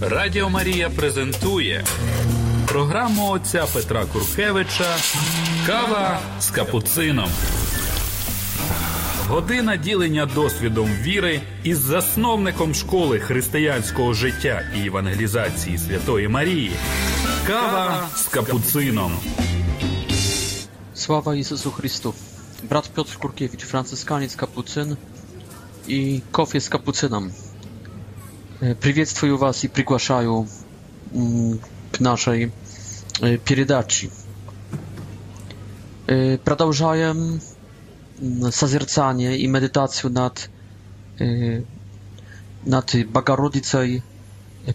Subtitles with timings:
[0.00, 1.84] Радіо Марія презентує
[2.68, 4.96] програму отця Петра Куркевича
[5.66, 7.28] Кава з капуцином.
[9.28, 16.72] Година ділення досвідом віри із засновником школи християнського життя і евангелізації Святої Марії.
[17.46, 19.12] Кава з капуцином.
[20.94, 22.14] Слава Ісусу Христу.
[22.70, 24.96] Брат Петр Куркевич, францисканець капуцин
[25.88, 27.32] і кофе з капуцином.
[28.60, 30.48] приветствую вас и приглашаю
[31.92, 32.52] к нашей
[33.44, 34.10] передаче.
[36.06, 37.40] Продолжаем
[38.52, 40.50] созерцание и медитацию над,
[41.18, 44.02] над Богородицей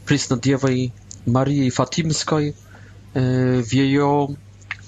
[0.06, 0.94] Преснодевой
[1.26, 2.54] Марией Фатимской
[3.62, 4.00] w jej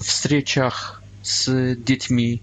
[0.03, 2.39] wstrzeciach z dziećmi,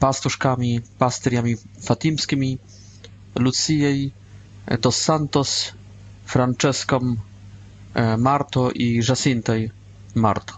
[0.00, 2.58] pastuszkami, pasterzami fatimskimi,
[3.34, 4.12] Lucijej,
[4.78, 5.72] to e, Santos,
[6.24, 7.00] Francesco,
[7.94, 9.52] e, Marto i Jacinta
[10.14, 10.54] Marto.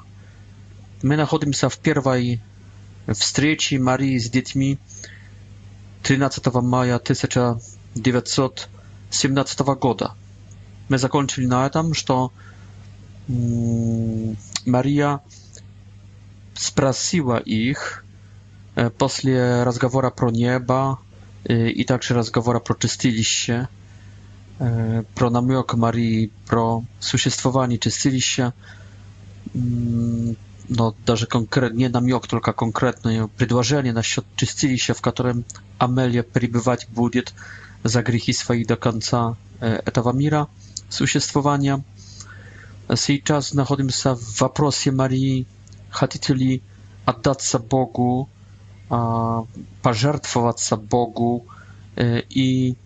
[1.02, 2.40] My znajdujemy się w pierwszej
[3.14, 4.76] wstrzeci Marii z dziećmi
[6.02, 9.96] 13 maja 1917 roku.
[10.88, 12.04] My zakończyli na tym, że
[13.30, 15.18] mm, Maria
[16.54, 18.04] sprasiła ich
[18.98, 20.96] после разговора про nieba
[21.48, 22.76] e, i także разговора про
[23.22, 23.66] się
[25.14, 28.52] про намек Марии, про существование чистилища,
[29.54, 35.44] но даже конкрет, не намек, только конкретное предложение насчет чистилища, в котором
[35.78, 37.34] Амелия пребывать будет
[37.82, 40.46] за грехи свои до конца этого мира
[40.88, 41.82] существования.
[42.94, 45.46] Сейчас находимся в вопросе Марии,
[45.90, 46.62] хотите ли
[47.04, 48.28] отдаться Богу,
[49.82, 51.46] пожертвоваться Богу
[51.96, 52.76] и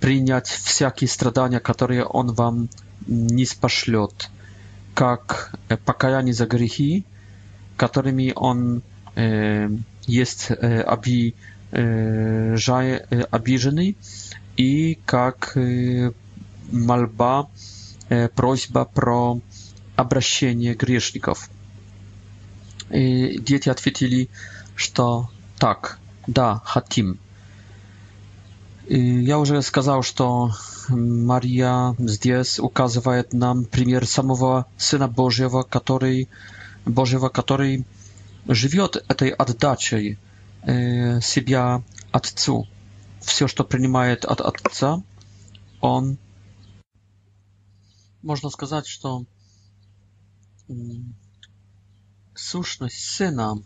[0.00, 2.68] принять всякие страдания, которые Он вам
[3.06, 4.28] не спошлет,
[4.94, 7.04] как покаяние за грехи,
[7.76, 8.82] которыми Он
[9.14, 9.68] э,
[10.08, 11.34] есть э, оби,
[11.70, 13.96] э, жай, э, обиженный,
[14.56, 16.12] и как э,
[16.72, 17.48] мольба,
[18.08, 19.38] э, просьба про
[19.94, 21.48] обращение грешников.
[22.90, 24.28] И дети ответили,
[24.76, 27.18] что так, да, хотим.
[28.88, 30.52] Я уже сказал, что
[30.88, 36.28] Мария здесь указывает нам пример самого Сына Божьего, который,
[36.84, 37.84] Божьего, который
[38.46, 40.18] живет этой отдачей
[40.64, 41.82] себя
[42.12, 42.68] Отцу.
[43.22, 45.02] Все, что принимает от Отца,
[45.80, 46.16] Он...
[48.22, 49.24] Можно сказать, что
[52.36, 53.60] сущность Сына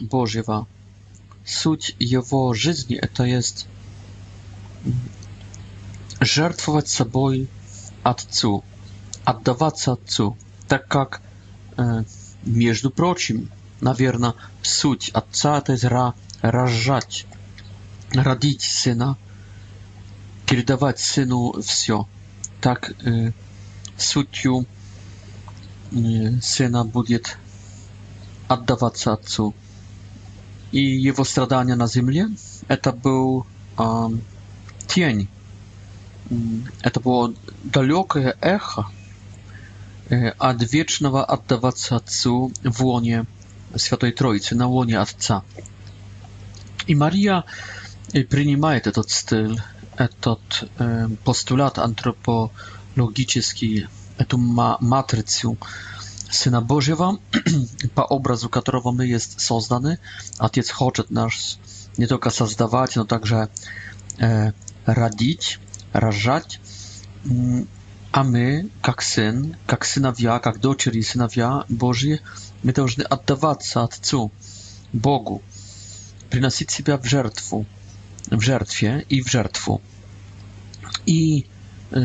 [0.00, 0.66] Божьего,
[1.44, 3.68] суть Его жизни, это есть
[6.20, 7.48] жертвовать собой
[8.02, 8.64] Отцу,
[9.24, 10.36] отдаваться Отцу,
[10.68, 11.20] так как,
[12.44, 17.26] между прочим, наверное, суть Отца– это игра рожать,
[18.12, 19.16] родить Сына,
[20.46, 22.08] передавать Сыну все.
[22.60, 22.94] Так
[23.96, 24.66] сутью
[26.42, 27.38] Сына будет
[28.48, 29.54] отдаваться Отцу.
[30.70, 32.26] И его страдания на земле–
[32.68, 33.46] это был
[34.86, 35.28] тень.
[36.82, 38.86] Это было далекое эхо
[40.38, 43.24] от вечного отдаваться Отцу в лоне
[43.76, 45.42] Святой Троицы, на лоне Отца.
[46.86, 47.42] И Мария
[48.12, 49.60] принимает этот стиль,
[49.96, 50.70] этот
[51.24, 53.86] постулат антропологический,
[54.18, 55.58] эту матрицу
[56.30, 57.18] сына Божьего
[57.94, 59.98] по образу которого мы есть созданы.
[60.38, 61.58] Отец хочет нас
[61.96, 63.48] не только создавать, но также
[64.86, 65.58] radić,
[65.94, 66.60] rażać,
[67.28, 67.66] mm,
[68.12, 72.18] a my, jak syn, jak synowia, jak dochód i synowia Boży,
[72.64, 74.30] my powinni oddawać się Ojcu,
[74.94, 75.40] Bogu,
[76.30, 77.64] przynosić siebie w żertwu,
[78.32, 79.80] w żertwie i w żertwu.
[81.06, 81.44] I
[81.92, 82.00] yy,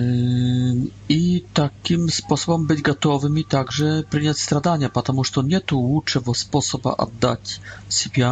[1.09, 7.59] i takim sposobem być gotowymi także przyjąć stradania, ponieważ to nie tu uczewo sposoba oddać
[7.89, 8.27] siebie,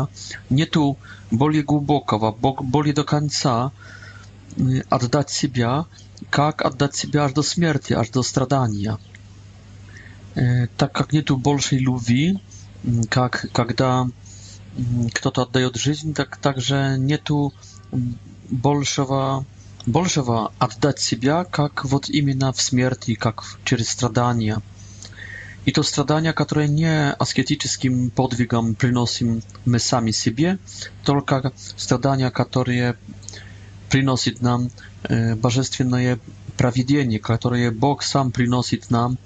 [0.51, 0.95] nie tu
[1.31, 2.29] boli głębokowa,
[2.63, 3.71] boli do końca,
[4.59, 5.69] Y, oddać siebie,
[6.37, 8.97] jak oddać siebie aż do śmierci, aż do stradania.
[10.37, 12.29] Y, tak jak nie tu bolszej lubi,
[12.85, 13.75] y, jak kiedy
[15.13, 17.51] kto to oddaje od życia, tak także nie tu
[19.87, 24.61] bolszowa oddać siebie, jak wot imienia w śmierci, jak przez stradania.
[25.65, 30.57] I to stradania, które nie asketycznym podwigam przynosimy my sami siebie,
[31.03, 31.41] tylko
[31.75, 32.93] stradania, które
[33.89, 34.69] приносит нам
[35.09, 36.19] божественное
[36.57, 39.17] провидение, которое Бог сам приносит нам,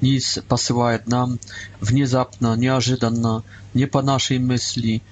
[0.00, 1.38] низ посылает нам
[1.80, 3.42] внезапно, неожиданно,
[3.74, 5.02] не по нашей мысли,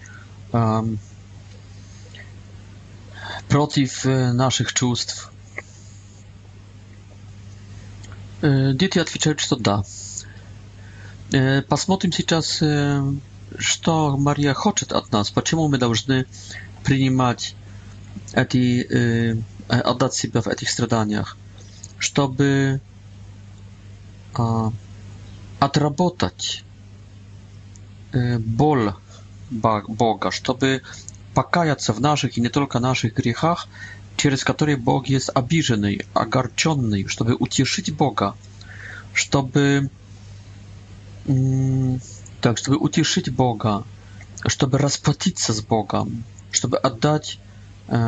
[3.58, 5.30] против наших чувств.
[8.42, 9.84] Дети отвечают, что да.
[11.68, 12.62] Посмотрим сейчас,
[13.58, 16.26] что Мария хочет от нас, почему мы должны
[16.84, 17.54] принимать
[18.32, 19.36] эти, э,
[19.68, 21.36] отдать себя в этих страданиях,
[21.98, 22.80] чтобы
[24.38, 24.70] э,
[25.58, 26.64] отработать
[28.12, 28.92] э, боль
[29.50, 30.82] Бога, чтобы
[31.34, 33.68] покаяться в наших и не только наших грехах,
[34.16, 38.36] через которые Бог есть обиженный, огорченный, чтобы утешить Бога,
[39.14, 39.88] чтобы,
[42.40, 43.84] так, чтобы утешить Бога,
[44.46, 47.39] чтобы расплатиться с Богом, чтобы отдать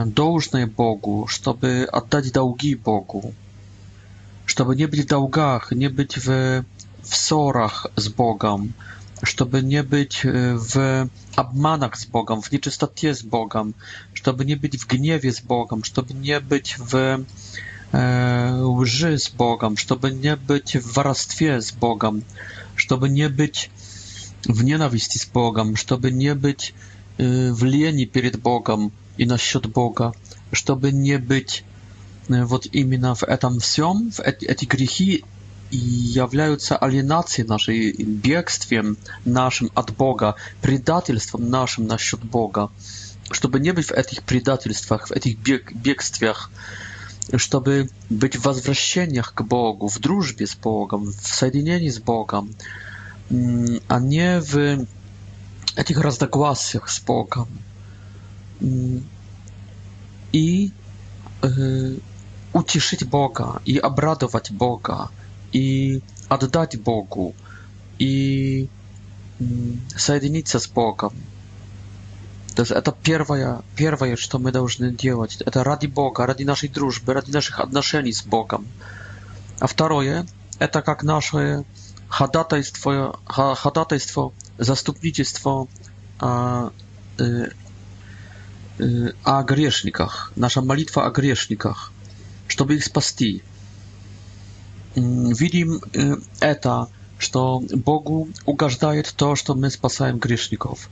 [0.06, 3.34] должное Богу, чтобы отдать долги Богу,
[4.46, 6.64] чтобы не быть в долгах, не быть в,
[7.02, 8.74] в ссорах с Богом,
[9.24, 13.74] чтобы не быть в обманах с Богом, в нечистоте с Богом,
[14.12, 17.24] чтобы не быть в гневе с Богом, чтобы не быть в
[17.92, 22.22] э, лжи с Богом, чтобы не быть в воровстве с Богом,
[22.76, 23.70] чтобы не быть
[24.44, 26.72] в ненависти с Богом, чтобы не быть
[27.18, 30.12] э, в лени перед Богом, и насчет Бога,
[30.52, 31.64] чтобы не быть
[32.28, 35.24] э, вот именно в этом всем, в эти, эти грехи
[35.70, 42.70] являются алинацией нашей, бегством нашим от Бога, предательством нашим насчет Бога.
[43.30, 46.50] Чтобы не быть в этих предательствах, в этих бег, бегствах,
[47.36, 52.54] чтобы быть в возвращениях к Богу, в дружбе с Богом, в соединении с Богом,
[53.30, 54.86] а не в
[55.76, 57.48] этих разногласиях с Богом
[60.32, 60.72] и
[61.42, 61.96] э,
[62.52, 65.10] утешить Бога, и обрадовать Бога,
[65.52, 67.34] и отдать Богу,
[67.98, 68.68] и
[69.96, 71.12] соединиться с Богом.
[72.54, 75.38] То есть это первое, первое, что мы должны делать.
[75.40, 78.66] Это ради Бога, ради нашей дружбы, ради наших отношений с Богом.
[79.58, 80.26] А второе,
[80.58, 81.64] это как наше
[82.08, 85.66] ходатайство, ходатайство заступничество
[86.20, 86.70] а,
[87.18, 87.46] э,
[89.24, 91.92] о грешниках, наша молитва о грешниках,
[92.48, 93.42] чтобы их спасти.
[94.94, 95.80] Видим
[96.40, 96.88] это,
[97.18, 100.88] что Богу угождает то, что мы спасаем грешников,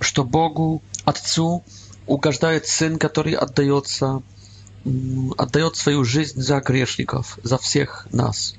[0.00, 1.62] что Богу, Отцу,
[2.06, 4.22] угождает Сын, который отдается,
[5.36, 8.54] отдает свою жизнь за грешников, за всех нас,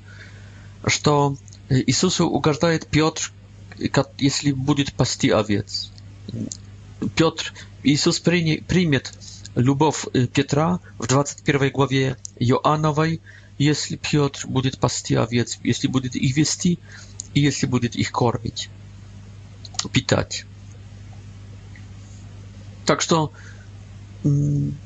[0.86, 1.36] что
[1.68, 3.32] Иисусу угождает Петр,
[4.18, 5.90] если будет пасти овец.
[7.16, 7.52] Piotr,
[7.84, 8.20] Jezus
[8.66, 9.00] przyjmie
[9.56, 13.20] lubow y, Piotra w 21 głowie Joanowej,
[13.58, 15.14] jeśli Piotr będzie pasty
[15.64, 16.76] jeśli będzie ich wiesti
[17.34, 18.70] i jeśli będzie ich korbić,
[19.92, 20.46] pitać.
[22.84, 23.26] Także, że
[24.24, 24.76] mm,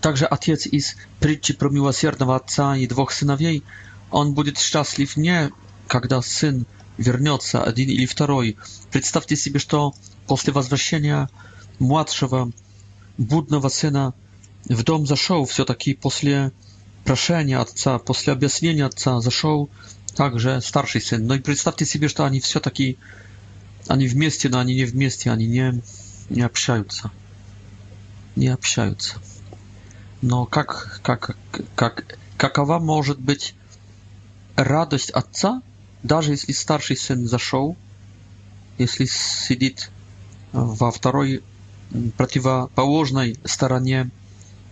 [0.00, 3.62] także ojciec z przyczy pro miłosiernego ojca i dwóch synowiej,
[4.10, 5.48] on będzie szczęśliw nie,
[5.90, 6.64] kiedy syn
[6.98, 8.56] вернется один или второй.
[8.90, 9.94] Представьте себе, что
[10.26, 11.30] после возвращения
[11.78, 12.50] младшего
[13.16, 14.12] будного сына
[14.64, 16.52] в дом зашел все-таки после
[17.04, 19.70] прошения отца, после объяснения отца зашел
[20.16, 21.24] также старший сын.
[21.26, 22.98] Но и представьте себе, что они все-таки
[23.86, 25.80] они вместе, но они не вместе, они не,
[26.28, 27.10] не общаются.
[28.34, 29.16] Не общаются.
[30.20, 31.38] Но как, как,
[31.76, 33.54] как, какова может быть
[34.56, 35.62] радость отца–
[36.02, 37.76] даже если старший сын зашел,
[38.78, 39.90] если сидит
[40.52, 41.42] э, во второй
[42.16, 44.10] противоположной стороне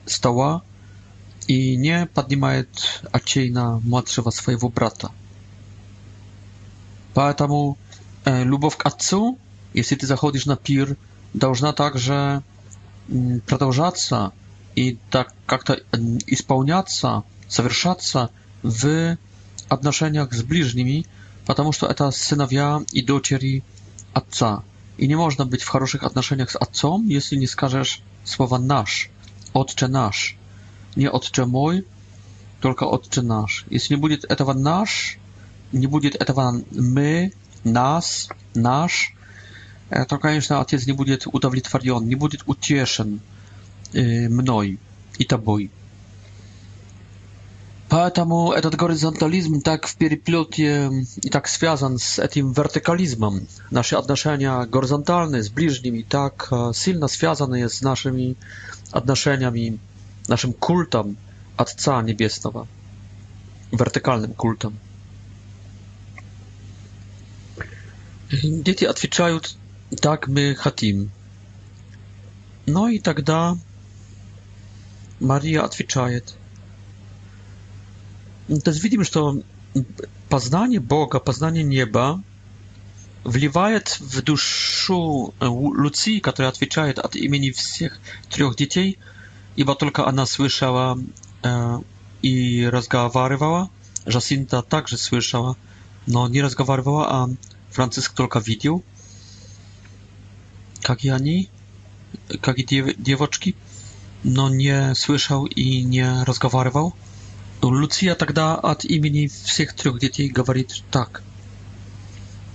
[0.05, 0.63] стола
[1.47, 2.69] и не поднимает
[3.11, 5.11] очей на младшего своего брата.
[7.15, 7.79] Поэтому
[8.25, 9.39] э, любовь к отцу,
[9.73, 10.97] если ты заходишь на пир,
[11.35, 12.43] должна также
[13.09, 14.33] э, продолжаться
[14.77, 18.31] и так как-то э, исполняться, совершаться
[18.63, 19.17] в
[19.69, 21.07] отношениях с ближними,
[21.47, 23.63] потому что это сыновья и дочери
[24.13, 24.63] Отца.
[24.97, 29.09] И не можно быть в хороших отношениях с Отцом, если не скажешь słowa nasz,
[29.53, 30.37] Отче наш.
[30.97, 31.87] Не Отче мой,
[32.61, 33.67] только Отче наш.
[33.71, 35.19] Если не будет этого наш,
[35.73, 37.33] не будет этого мы,
[37.65, 39.15] нас, наш,
[40.09, 43.21] то, конечно, Отец не будет удовлетворен, не будет утешен
[43.93, 44.79] мной
[45.19, 45.71] и тобой.
[47.89, 50.91] Поэтому этот горизонтализм так в переплете
[51.23, 53.47] и так связан с этим вертикализмом.
[53.71, 58.37] Наши отношения горизонтальные с ближними так сильно связаны с нашими
[58.91, 59.79] отношениями,
[60.27, 61.17] нашим культом
[61.57, 62.67] Отца Небесного,
[63.71, 64.77] вертикальным культом.
[68.43, 69.57] Дети отвечают
[70.01, 71.13] «так мы хотим».
[72.67, 73.57] Но и тогда
[75.21, 76.35] Мария отвечает–
[78.49, 79.43] есть видим, что
[80.29, 82.23] познание Бога, познание неба
[83.25, 87.99] вливает в душу Луции, которая отвечает от имени всех
[88.31, 88.99] трех детей,
[89.57, 90.99] ибо только она слышала
[92.23, 93.69] и разговаривала,
[94.07, 95.57] Жасинта также слышала,
[96.07, 97.29] но не разговаривала, а
[97.71, 98.85] Франциск только видел,
[100.83, 101.51] как и они,
[102.41, 103.57] как и девочки,
[104.23, 106.95] но не слышал и не разговаривал.
[107.63, 111.23] Ну, Люция тогда от имени всех трех детей говорит так.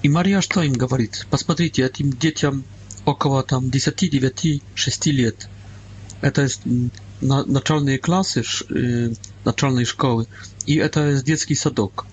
[0.04, 1.28] И Мария что им говорит?
[1.30, 2.64] Посмотрите, этим детям
[3.06, 5.48] около там 10, 9, 6 лет.
[6.22, 6.48] Это
[7.20, 9.12] на, начальные классы э,
[9.46, 10.28] начальной школы,
[10.68, 12.06] и это детский садок.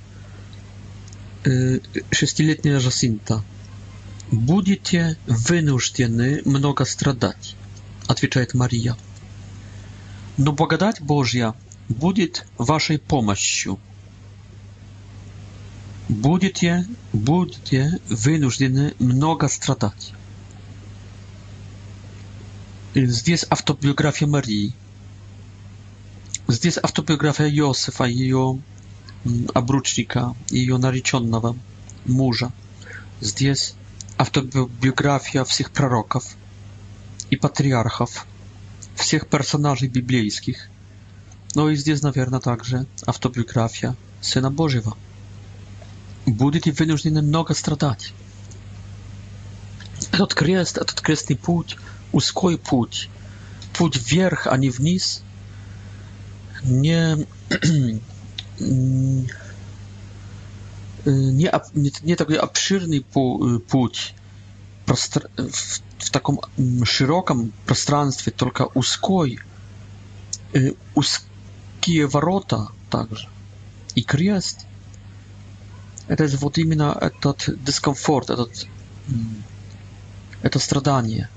[1.44, 1.80] Э,
[2.10, 3.42] шестилетняя Жасинта.
[4.30, 7.56] «Будете вынуждены много страдать»,—
[8.08, 8.94] отвечает Мария.
[10.36, 11.54] Но благодать Божья
[11.88, 13.78] будет вашей помощью.
[16.08, 20.12] Будете, будете вынуждены много страдать.
[22.94, 24.72] Здесь автобиография Марии.
[26.48, 28.60] Здесь автобиография Иосифа, ее
[29.52, 31.56] обручника, ее нареченного
[32.06, 32.52] мужа.
[33.20, 33.74] Здесь
[34.16, 36.36] автобиография всех пророков
[37.30, 38.26] и патриархов,
[38.94, 40.68] всех персонажей библейских–
[41.58, 44.96] Но и здесь, наверное, также автобиография Сына Божьего.
[46.24, 48.12] Будете вынуждены много страдать.
[50.12, 51.76] Этот крест, этот крестный путь,
[52.12, 53.10] узкой путь,
[53.76, 55.22] путь вверх, а не вниз,
[56.62, 57.26] не,
[57.64, 58.02] не,
[61.04, 64.14] не, не такой обширный путь
[64.86, 66.38] простр, в, в таком
[66.84, 69.40] широком пространстве, только узкой,
[70.94, 71.24] уз,
[71.88, 73.28] такие ворота также.
[73.94, 74.66] И крест.
[76.06, 78.66] Это вот именно этот дискомфорт, этот,
[80.42, 81.30] это страдание.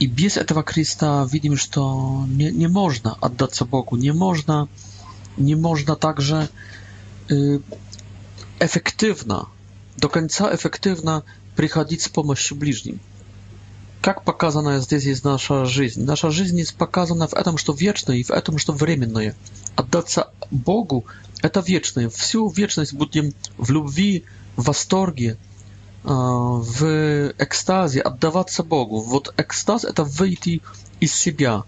[0.00, 4.68] И без этого креста видим, что не, не можно отдаться Богу, не можно,
[5.36, 6.48] не можно также
[7.30, 7.60] э,
[8.58, 9.46] эффективно,
[9.96, 11.22] до конца эффективно
[11.54, 12.98] приходить с помощью ближним.
[14.00, 16.04] Как показана здесь есть наша жизнь?
[16.04, 19.34] Наша жизнь есть показана в этом, что вечное, и в этом, что временное.
[19.74, 21.04] Отдаться Богу–
[21.42, 22.08] это вечное.
[22.08, 24.24] Всю вечность будем в любви,
[24.54, 25.36] в восторге,
[26.04, 29.00] а, в экстазе, отдаваться Богу.
[29.00, 30.62] Вот экстаз– это выйти
[31.00, 31.64] из себя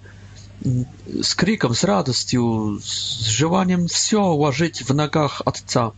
[1.23, 5.93] с криком, с радостью, с желанием все уложить в ногах Отца.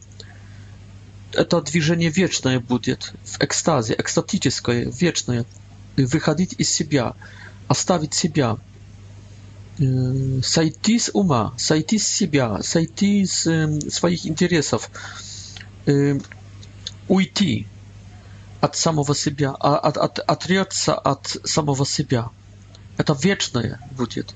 [1.32, 5.44] Это движение вечное будет, в экстазе, экстатическое, вечное–
[5.96, 7.14] выходить из себя,
[7.68, 8.56] оставить себя,
[9.78, 14.90] сойти с ума, сойти с себя, сойти с своих интересов,
[17.08, 17.66] уйти
[18.60, 22.30] от самого себя, от, от, отрется от самого себя.
[22.96, 24.34] Это вечное будет.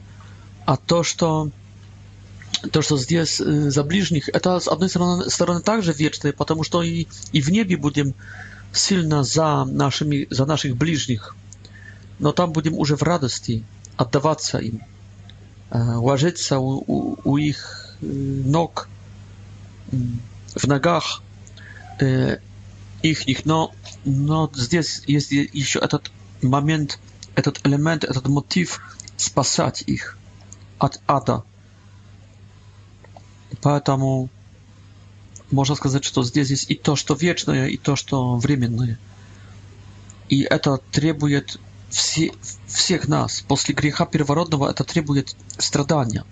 [0.64, 1.50] А то, что
[2.72, 7.06] то, что здесь за ближних, это с одной стороны, стороны также вечное, потому что и,
[7.32, 8.14] и в небе будем
[8.72, 11.36] сильно за, нашими, за наших ближних
[12.18, 13.64] но там будем уже в радости
[13.96, 14.82] отдаваться им,
[15.70, 18.88] ложиться у, у, у их ног,
[20.54, 21.22] в ногах
[22.00, 22.38] э,
[23.02, 23.44] их.
[23.44, 23.72] Но,
[24.04, 26.10] но здесь есть еще этот
[26.42, 26.98] момент,
[27.34, 28.80] этот элемент, этот мотив
[29.16, 30.18] спасать их
[30.78, 31.42] от ада.
[33.62, 34.28] Поэтому
[35.50, 38.98] можно сказать, что здесь есть и то, что вечное, и то, что временное.
[40.28, 42.32] И это требует Все,
[42.66, 46.24] всех нас после греха первородного это требует страдания,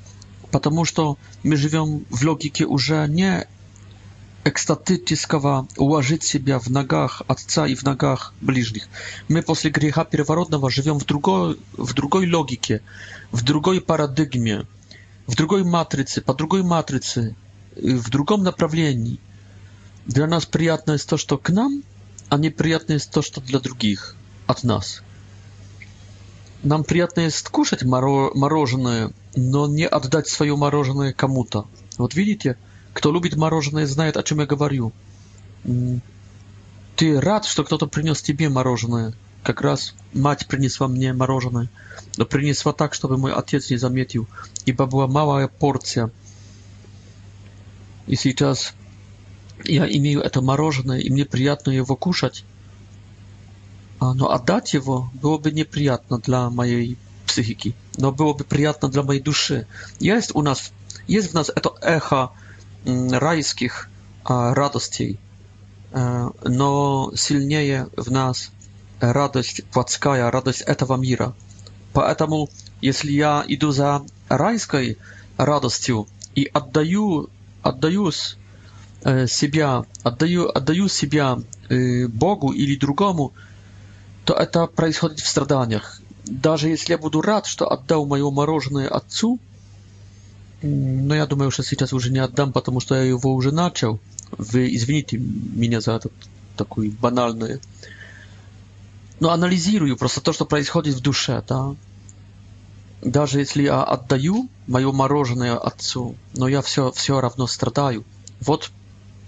[0.51, 3.47] потому что мы живем в логике уже не
[4.45, 8.89] экстатического уложить себя в ногах отца и в ногах ближних.
[9.29, 12.83] Мы после греха первородного живем в другой, в другой логике,
[13.31, 14.67] в другой парадигме,
[15.29, 17.37] в другой матрице, по другой матрице,
[17.81, 19.19] в другом направлении.
[20.05, 21.83] Для нас приятно есть то, что к нам,
[22.29, 24.15] а неприятно есть то, что для других
[24.47, 25.01] от нас.
[26.65, 31.67] Нам приятно есть кушать мороженое, но не отдать свое мороженое кому-то.
[31.99, 32.57] Вот видите,
[32.95, 34.91] кто любит мороженое, знает, о чем я говорю.
[36.97, 39.13] Ты рад, что кто-то принес тебе мороженое?
[39.43, 41.69] Как раз мать принесла мне мороженое,
[42.17, 44.27] но принесла так, чтобы мой отец не заметил,
[44.65, 46.11] ибо была малая порция.
[48.07, 48.73] И сейчас
[49.65, 52.43] я имею это мороженое, и мне приятно его кушать,
[54.01, 59.21] но отдать его было бы неприятно для моей психики, но было бы приятно для моей
[59.21, 59.67] души.
[59.99, 60.73] Есть у нас,
[61.07, 62.33] есть в нас это эхо
[62.85, 63.89] райских
[64.25, 65.19] радостей,
[65.93, 68.51] но сильнее в нас
[69.01, 71.35] радость плотская, радость этого мира.
[71.93, 74.99] Поэтому, если я иду за райской
[75.37, 77.29] радостью и отдаю,
[77.63, 78.37] отдаюсь
[79.03, 81.39] себя, отдаю, отдаю себя
[82.11, 83.33] Богу или другому,
[84.25, 86.01] то это происходит в страданиях.
[86.25, 89.39] Даже если я буду рад, что отдал мое мороженое отцу,
[90.63, 94.01] но я думаю, что сейчас уже не отдам, потому что я его уже начал.
[94.39, 96.09] Вы извините меня за это
[96.57, 97.61] такое банальное.
[99.21, 101.75] Но анализирую просто то, что происходит в душе, да.
[103.03, 108.03] Даже если я отдаю мое мороженое отцу, но я все, все равно страдаю.
[108.41, 108.71] Вот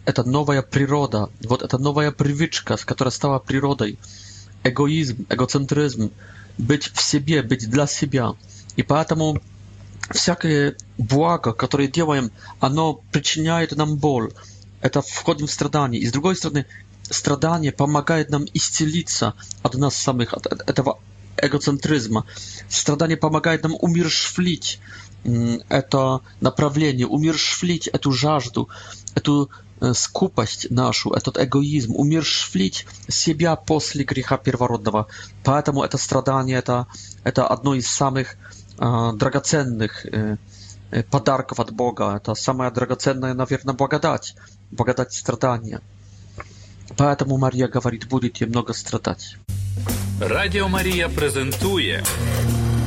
[0.07, 3.99] это новая природа, вот это новая привычка, которая стала природой.
[4.69, 6.11] Эгоизм, эгоцентризм,
[6.59, 8.33] быть в себе, быть для себя.
[8.75, 9.41] И поэтому
[10.11, 14.31] всякое благо, которое делаем, оно причиняет нам боль.
[14.81, 15.99] Это входим в страдания.
[16.01, 16.67] И с другой стороны,
[17.09, 20.99] страдание помогает нам исцелиться от нас самих, от этого
[21.37, 22.27] эгоцентризма.
[22.69, 24.81] Страдание помогает нам умершвлить
[25.69, 28.69] это направление, умершвлить эту жажду,
[29.15, 29.49] эту
[29.81, 35.07] Э, скупость нашу, этот эгоизм, умершвлить себя после греха первородного.
[35.45, 36.87] Поэтому это страдание это,
[37.25, 38.37] это одно из самых
[38.79, 40.37] э, драгоценных э,
[40.91, 42.17] э подарков от Бога.
[42.17, 44.35] Это самая драгоценная, наверное, благодать,
[44.71, 45.81] благодать страдания.
[46.97, 49.37] Поэтому Мария говорит, будете много страдать.
[50.21, 52.07] Радио Марія презентует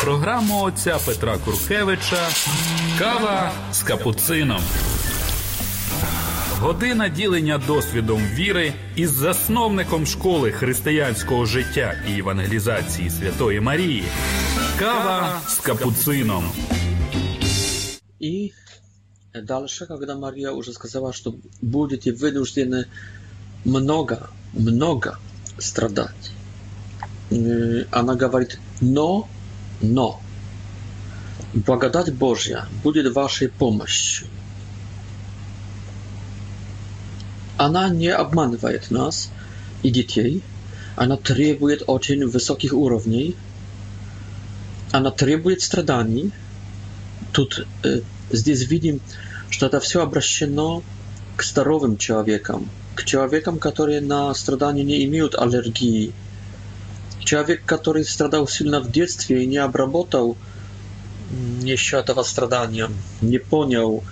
[0.01, 2.23] программу отца Петра Куркевича
[2.99, 4.61] Кава с капуцином.
[6.61, 14.03] Година ділення досвідом віри із засновником школи християнського життя і евангелізації Святої Марії.
[14.79, 16.43] Кава с капуцином.
[18.23, 18.51] И
[19.43, 22.85] дальше, когда Мария уже сказала, что будете вынуждены
[23.65, 24.17] много,
[24.53, 25.17] много
[25.59, 26.31] страдать,
[27.31, 29.27] э, она говорит, но,
[29.81, 30.19] но,
[31.53, 34.27] благодать Божья будет вашей помощью.
[37.59, 39.29] Она не обманывает нас
[39.83, 40.41] и детей.
[40.95, 43.35] Она требует очень высоких уровней.
[44.93, 46.31] Она требует страданий.
[47.33, 47.99] Тут э,
[48.31, 49.01] здесь видим,
[49.49, 50.83] что это все обращено
[51.35, 56.13] к здоровым человекам, к человекам, которые на страдания не имеют аллергии.
[57.25, 60.37] Человек, который страдал сильно в детстве и не обработал
[61.61, 64.05] еще этого страдания, не понял,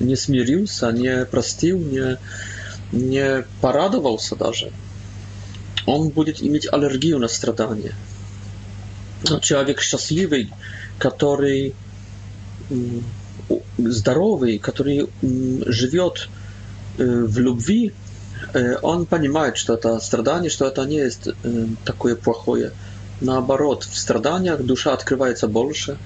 [0.00, 2.18] не смирился, не простил, не
[2.92, 4.72] не порадовался даже,
[5.86, 7.94] он будет иметь аллергию на страдания.
[9.28, 10.50] Ну, человек счастливый,
[10.98, 11.74] который
[13.78, 15.08] здоровый, который
[15.70, 16.28] живет
[16.98, 17.92] э, в любви,
[18.52, 22.72] э, он понимает, что это страдание, что это не есть э, такое плохое.
[23.22, 25.96] Наоборот, в страданиях душа открывается больше,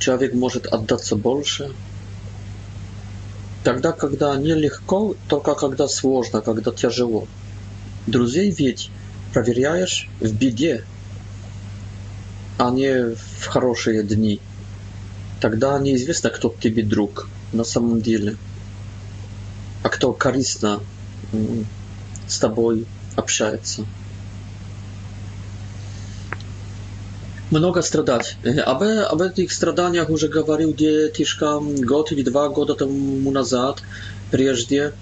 [0.00, 1.70] человек может отдаться больше,
[3.68, 7.28] Тогда, когда нелегко, только когда сложно, когда тяжело.
[8.06, 8.90] Друзей ведь
[9.34, 10.84] проверяешь в беде,
[12.56, 14.40] а не в хорошие дни.
[15.42, 18.38] Тогда неизвестно, кто тебе друг на самом деле,
[19.82, 20.80] а кто корыстно
[22.26, 23.84] с тобой общается.
[27.50, 28.36] много страдать.
[28.66, 33.82] Об, об этих страданиях уже говорил детишка год или два года тому назад,
[34.30, 34.92] прежде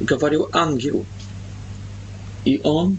[0.00, 1.04] говорил ангел.
[2.44, 2.98] И он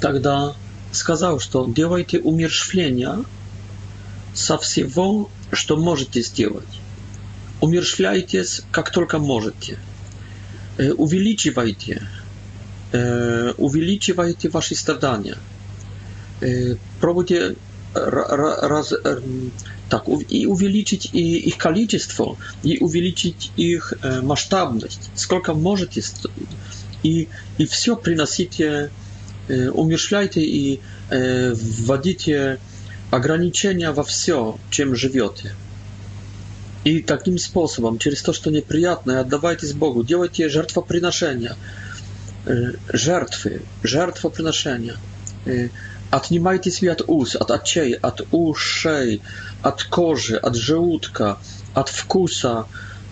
[0.00, 0.54] тогда
[0.92, 3.24] сказал, что делайте умершвления
[4.34, 6.68] со всего, что можете сделать.
[7.60, 9.78] Умершвляйтесь, как только можете.
[10.96, 12.02] Увеличивайте,
[12.92, 15.36] увеличивайте ваши страдания.
[17.00, 17.56] Пробуйте
[18.62, 18.94] raz,
[19.88, 26.00] tak, i uwielbić ich kalicistwo, i uwielbić ich e, masztabność, skolka możecie,
[27.04, 27.26] i,
[27.58, 28.88] i wszystko przynosicie,
[29.72, 30.78] umieszczajcie i
[31.10, 31.18] e,
[31.86, 32.56] wadicie
[33.10, 35.50] ograniczenia w wszystko, czym żywiecie.
[36.84, 41.54] I takim sposobem, przez to, co nieprzyjemne, oddawajcie z Bogu, działajcie żartwo przynoszenia,
[42.46, 44.94] e, żartwy, żartwo przynoszenia.
[45.46, 45.50] E,
[46.10, 49.20] От немайтесь ли от уз, от очей, от ушей,
[49.62, 51.38] от кожи, от желудка,
[51.74, 52.64] от вкуса,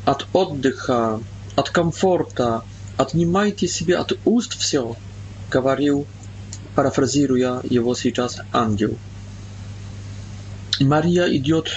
[0.06, 1.20] от отдыха,
[1.56, 2.62] от комфорта.
[2.96, 4.96] Отнимайте себе от уст все,
[5.50, 6.06] говорил,
[6.74, 8.96] парафразируя его сейчас ангел.
[10.80, 11.70] Мария идет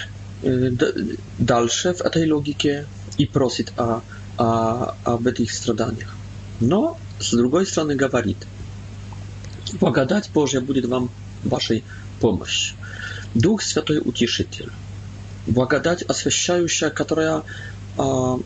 [1.37, 2.85] дальше в этой логике
[3.17, 4.01] и просит о,
[4.37, 6.15] о, об этих страданиях.
[6.61, 8.37] Но, с другой стороны, говорит,
[9.73, 11.09] Благодать Божья будет вам
[11.43, 11.83] вашей
[12.19, 12.75] помощью.
[13.35, 14.69] Дух Святой Утешитель.
[15.47, 17.43] Благодать освящающая, которая
[17.97, 18.37] э,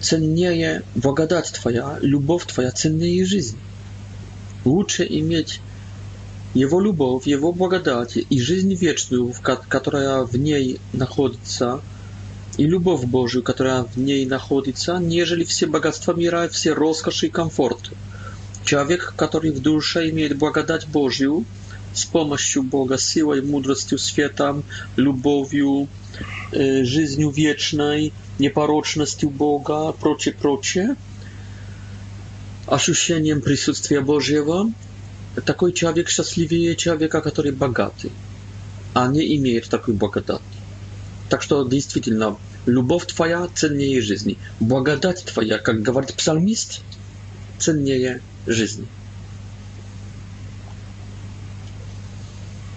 [0.00, 3.58] ценнее благодать Твоя, любовь Твоя ценнее жизни.
[4.64, 5.60] Лучше иметь
[6.54, 9.34] Его любовь, Его благодать и жизнь вечную,
[9.68, 11.80] которая в ней находится,
[12.56, 17.94] и любовь Божию, которая в ней находится, нежели все богатства мира, все роскоши и комфорты.
[18.64, 21.44] Człowiek, który w dłuższej ma błagadać Bożiu,
[21.92, 24.54] z pomocą Boga, siłą i mądrością świata,
[24.98, 25.86] miłością,
[26.54, 30.94] e, życiu wiecznej, nieporocznością Boga, procie procie,
[32.66, 34.70] aszuszeniem присутствия Bożego,
[35.44, 38.10] taki człowiek szczęśliwy jest człowieka, który bogaty,
[38.94, 40.54] a nie ma takiej błagadaty.
[41.28, 42.34] Tak że действительно,
[42.66, 44.34] miłość Twoja cenniej jest życia.
[44.60, 46.80] Błagadać Twoja, jak mówi psalmist,
[47.58, 48.86] cenniej jest жизни.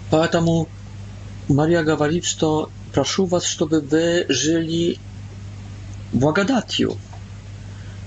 [0.10, 0.70] Поэтому
[1.48, 5.00] Мария говорит, что прошу вас, чтобы вы жили
[6.12, 6.98] благодатью.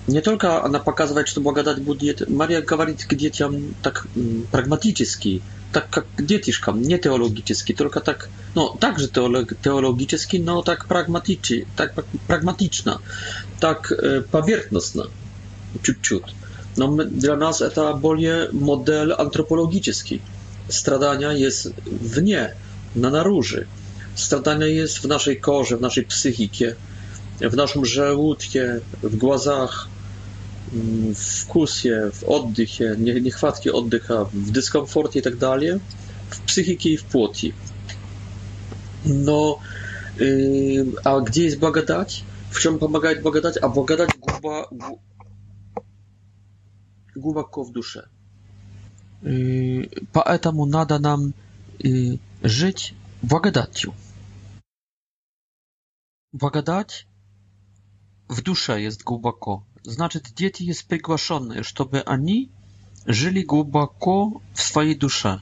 [0.07, 4.07] Не только она показывает, что благодать будет, Мария говорит к детям так
[4.53, 5.43] прагматически,
[5.73, 12.05] так как к детишкам, не теологически, только так, ну, также теологически, но так, прагматичи, так
[12.29, 13.01] прагматично,
[13.59, 13.91] так
[14.31, 15.07] поверхностно,
[15.83, 16.23] чуть-чуть
[16.79, 20.19] no, my, dla nas to bardziej model antropologiczny.
[20.69, 22.53] Stradania jest w nie,
[22.97, 23.67] na naróży.
[24.15, 26.75] Stradania jest w naszej korze, w naszej psychice,
[27.41, 29.89] w naszym żołądkie, w głazach,
[30.75, 35.71] mm, w kusie, w oddychie, nie, niechwatki oddycha, w dyskomforcie i tak dalej,
[36.31, 37.53] w psychice i w płoci.
[39.07, 39.59] No,
[40.21, 42.13] y, a gdzie jest благодать?
[42.51, 43.57] W czym pomagać благодать?
[43.63, 44.69] A guba
[47.17, 48.09] głęboko w duszę.
[50.13, 51.33] Поэтому y, nada nam
[51.85, 53.93] y, żyć благодатью.
[56.33, 57.07] Благодать
[58.31, 59.63] w duszę jest głęboko.
[59.85, 62.49] Znaczy, dzieci jest przygłaszone, żeby ani
[63.07, 65.41] żyli głęboko w swojej dusze,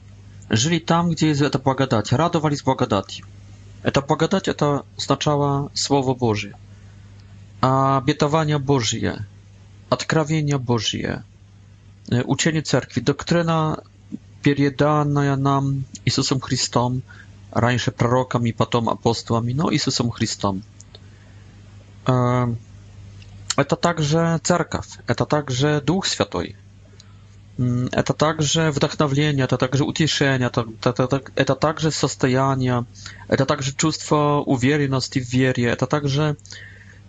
[0.49, 3.21] Żyli tam, gdzie jest ta благодать, radowali z благодати.
[3.93, 6.51] Ta благодать to oznaczała Słowo Boże,
[7.61, 9.23] a bietowania Bożje,
[9.89, 11.23] odkrawienia Bożje,
[12.25, 13.81] Uczenie cerkwi, doktryna
[14.45, 17.01] переданная нам Иисусом Христом,
[17.51, 20.61] раньше пророками, потом апостолами, но Иисусом Христом.
[22.05, 26.55] Это также церковь, это также Дух Святой,
[27.57, 32.85] это также вдохновление, это также утешение, это, это, это, это также состояние,
[33.27, 36.37] это также чувство уверенности в вере, это также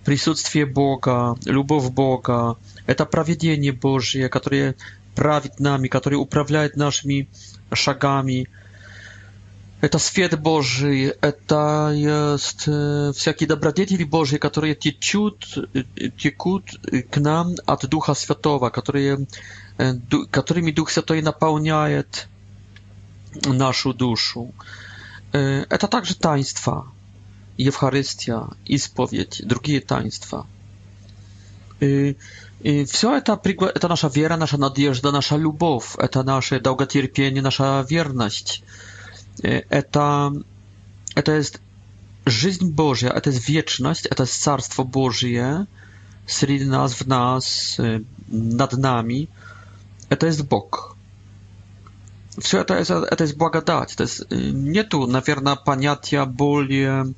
[0.07, 4.77] присутствие Бога, любовь Бога, Это проведение Божье, которое
[5.14, 7.29] правит нами, которое управляет нашими
[7.72, 8.46] шагами.
[9.81, 12.62] Это свет Божий, это есть
[13.18, 15.46] всякие добродетели Божьи, которые течут,
[16.16, 16.70] текут
[17.11, 19.27] к нам от Духа Святого, которые,
[20.31, 22.29] которыми Дух Святой наполняет
[23.44, 24.55] нашу душу.
[25.33, 26.90] Это также таинства,
[27.59, 30.46] Евхаристия, исповедь, другие таинства.
[32.67, 33.69] И все это, пригла...
[33.73, 38.65] это наша вера, наша надежда, наша любовь, это наше долготерпение, наша верность.
[39.41, 40.33] Это,
[41.15, 41.61] это есть
[42.25, 45.69] жизнь Божья, это есть вечность, это есть Царство Божье
[46.27, 47.77] среди нас, в нас,
[48.27, 49.29] над нами.
[50.09, 50.97] Это есть Бог.
[52.37, 53.93] Все это, это, это есть благодать.
[53.95, 57.15] Это есть, нету, наверное, понятия более...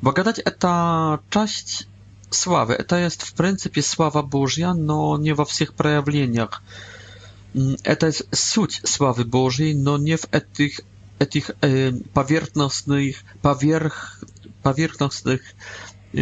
[0.00, 1.88] Благодать— это часть
[2.30, 2.84] sławy.
[2.86, 6.62] To jest w pryncypie sława Bożia, no nie w wszystkich przejawieniach.
[7.56, 10.80] Mm, e, to jest suć sławy Bożej, no nie w etych
[11.18, 11.54] etych e,
[12.14, 14.24] powierzchownych powierch
[14.62, 15.56] powierzchownych
[16.14, 16.20] e,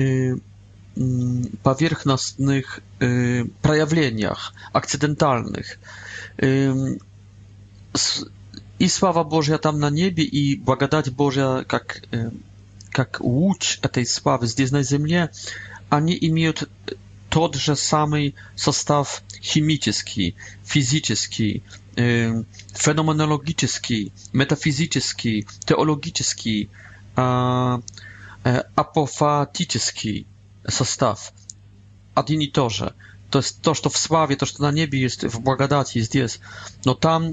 [1.01, 3.07] mm, powierzchownych e,
[3.63, 5.79] przejawieniach akcydentalnych.
[6.43, 6.47] E,
[8.79, 12.31] I sława Boża tam na niebie i błagadać Boża jak e,
[12.99, 15.13] jak łódź tej sławy z na ziemi
[15.97, 16.69] они имеют
[17.31, 21.63] тот же самый состав химический, физический,
[21.97, 22.43] э,
[22.75, 26.71] феноменологический, метафизический, теологический,
[27.17, 27.79] э,
[28.45, 30.27] э, апофатический
[30.67, 31.33] состав.
[32.15, 32.93] Один и то же.
[33.31, 36.39] То есть то, что в славе, то, что на небе есть, в благодати здесь,
[36.85, 37.33] но там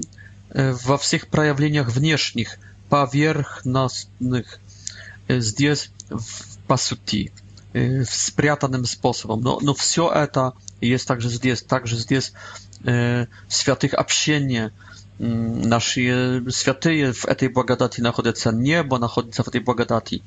[0.50, 4.58] э, во всех проявлениях внешних, поверхностных,
[5.28, 7.32] э, здесь в, по сути.
[7.76, 8.04] Y,
[8.82, 9.40] w sposobem.
[9.42, 14.70] No, no, wszystko eta jest także jest także jest tak, y, świętych obcienie
[15.20, 20.22] mm, nasze y, święty w tej błogodati znajdują się niebo znajduje się w tej błogodati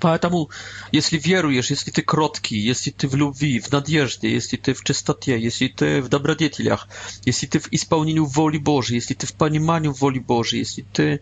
[0.00, 0.50] Поэтому,
[0.90, 5.40] если веруешь, если ты кроткий, если ты в любви, в надежде, если ты в чистоте,
[5.40, 6.88] если ты в добродетелях,
[7.24, 11.20] если ты в исполнении воли Божьей, если ты в понимании воли Божьей, если ты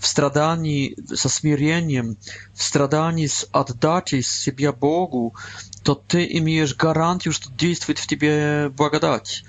[0.00, 2.16] в страдании со смирением,
[2.54, 5.34] в страдании с отдачей себя Богу,
[5.82, 9.44] то ты имеешь гарантию, что действует в тебе благодать.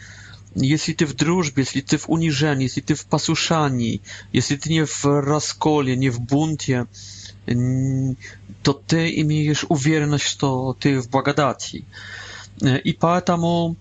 [0.56, 4.02] Если ты в дружбе, если ты в унижении, если ты в послушании,
[4.32, 6.88] если ты не в расколе, не в бунте,
[8.62, 11.84] то ты имеешь уверенность, что ты в благодати.
[12.84, 13.76] И поэтому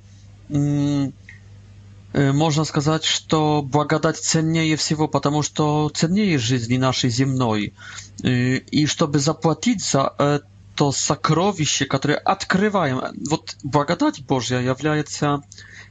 [2.13, 7.75] можно сказать, что благодать ценнее всего, потому что ценнее жизни нашей земной.
[8.23, 15.43] И чтобы заплатить за это сокровище, которое открываем, вот благодать Божья является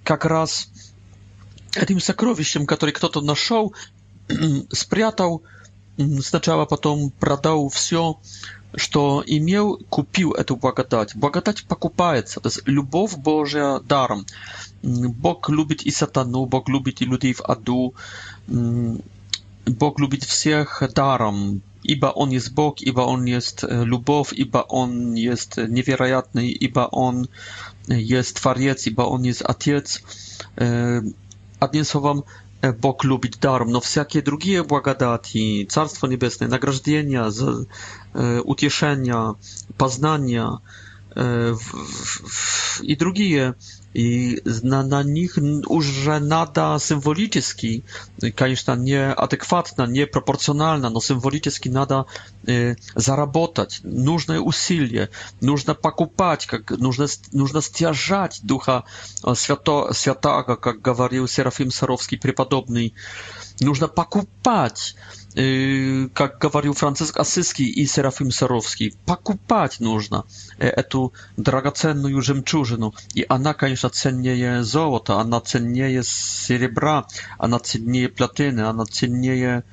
[0.04, 0.70] как раз
[1.76, 3.76] этим сокровищем, который кто-то нашел,
[4.70, 5.44] спрятал,
[6.22, 8.20] сначала потом продал все,
[8.76, 11.16] что имел, купил эту благодать.
[11.16, 12.40] Благодать покупается.
[12.40, 14.26] То есть любовь Божия даром.
[14.84, 17.94] Бог любит и сатану, Бог любит и людей в аду.
[19.66, 25.14] Бог любит всех даром, ибо Он есть Бог, ибо Он есть э, любовь, ибо Он
[25.14, 27.28] есть э, невероятный, ибо Он
[27.90, 30.02] э, есть Творец, ибо Он есть Отец.
[31.60, 32.24] Одним словом,
[32.62, 37.68] Бог любит даром, но всякие другие благодати, Царство Небесное, награждения, за,
[38.14, 39.36] э, утешения,
[39.78, 40.60] познания
[41.16, 43.56] э, в, в, и другие
[44.00, 45.34] i na, na nich
[45.70, 45.86] już
[46.22, 47.82] nada symboliczki,
[48.36, 52.06] конечно, nieadekwatna, nieproporcjonalna, no symboliczki nada
[52.50, 55.08] y, zarabotać, нужно usilie,
[55.42, 56.48] нужно pakupać,
[57.34, 58.84] нужно stiażać ducha
[59.34, 62.90] świato, świata, jak mówił Serafim Sarowski, przypadobny,
[63.62, 64.96] нужно pakupać
[66.14, 70.26] как говорил Франциск Ассизский и Серафим Саровский, покупать нужно
[70.58, 72.96] эту драгоценную жемчужину.
[73.14, 77.06] И она, конечно, ценнее золота, она ценнее серебра,
[77.38, 79.64] она ценнее платины, она ценнее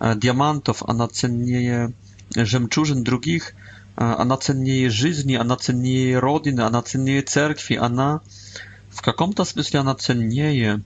[0.00, 1.92] диамантов, она ценнее
[2.34, 3.52] жемчужин других,
[3.96, 8.22] она ценнее жизни, она ценнее родины, она ценнее церкви, она
[8.88, 10.80] в каком-то смысле она ценнее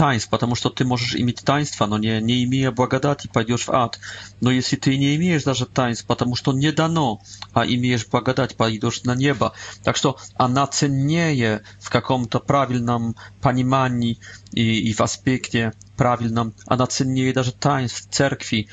[0.00, 3.98] таинств, потому что ты можешь иметь таинство, но не, не имея благодати, пойдешь в ад.
[4.40, 7.20] Но если ты не имеешь даже таинств, потому что не дано,
[7.52, 9.52] а имеешь благодать, пойдешь на небо.
[9.84, 14.16] Так что она ценнее в каком-то правильном понимании
[14.52, 18.68] и, и в аспекте правильном, она ценнее даже таинств церкви.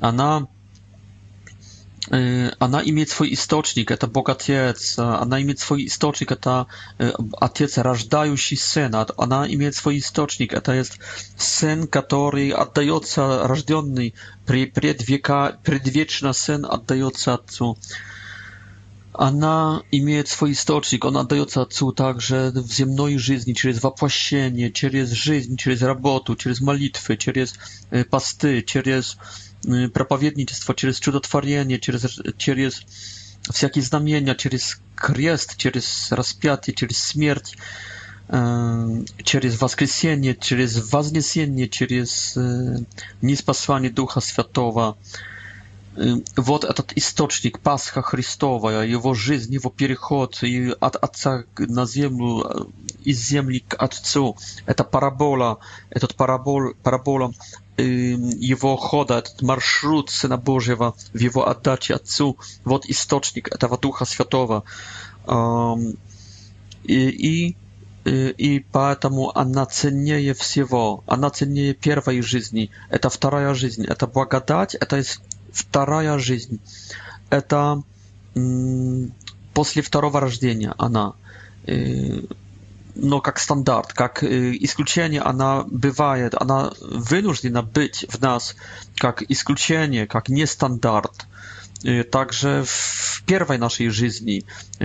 [0.00, 0.48] Она
[2.58, 6.66] она имеет свой источник, это Бог Отец, она имеет свой источник, это
[7.40, 10.98] Отец, рождающий Сына, она имеет свой источник, это есть
[11.38, 14.12] Сын, который отдается, рожденный
[14.44, 17.78] при предвека, предвечно Сын отдается Отцу.
[19.14, 25.56] Она имеет свой источник, он отдается Отцу также в земной жизни, через воплощение, через жизнь,
[25.56, 27.54] через работу, через молитвы, через
[28.10, 29.16] посты, через
[29.64, 32.82] проповедничество, через чудотворение, через, через
[33.50, 37.56] всякие знамения, через крест, через распятие, через смерть,
[38.28, 42.36] через воскресение, через вознесение, через
[43.20, 44.96] неспасание Духа Святого.
[46.36, 52.72] Вот этот источник Пасха Христова, его жизнь, его переход и от Отца на землю,
[53.04, 54.38] из земли к Отцу.
[54.64, 55.58] Это парабола,
[55.90, 57.34] этот парабол, парабола
[57.76, 64.64] его хода, этот маршрут Сына Божьего в его отдаче Отцу, вот источник этого Духа Святого.
[65.26, 65.96] И,
[66.84, 67.56] и,
[68.04, 72.70] и поэтому она ценнее всего, она ценнее первой жизни.
[72.90, 75.02] Это вторая жизнь, это благодать, это
[75.52, 76.60] вторая жизнь.
[77.30, 77.82] Это
[79.54, 81.14] после второго рождения она
[82.94, 88.54] но как стандарт, как исключение, она бывает, она вынуждена быть в нас
[88.96, 91.26] как исключение, как нестандарт.
[92.12, 94.44] Также в первой нашей жизни,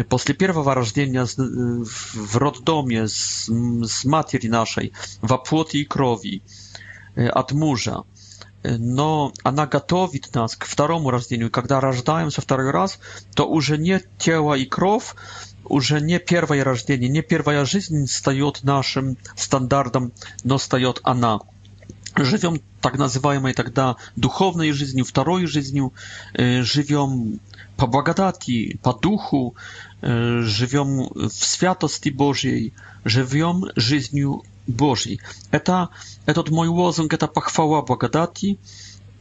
[0.10, 6.42] после первого рождения в роддоме с, с матери нашей, во плоти и крови
[7.16, 8.02] от мужа,
[8.64, 11.52] но она готовит нас к второму рождению.
[11.52, 13.00] Когда рождаемся второй раз,
[13.36, 15.14] то уже не тело и кровь,
[15.70, 20.12] уже не первое рождение, не первая жизнь стает нашим стандартом,
[20.44, 21.40] но стает она.
[22.16, 25.94] Живем так называемой тогда духовной жизнью, второй жизнью,
[26.34, 27.40] э, живем
[27.76, 29.56] по благодати, по духу,
[30.02, 32.74] э, живем в святости Божьей,
[33.06, 35.22] живем жизнью Божьей.
[35.52, 35.90] Это,
[36.26, 38.58] этот мой лозунг, это похвала благодати,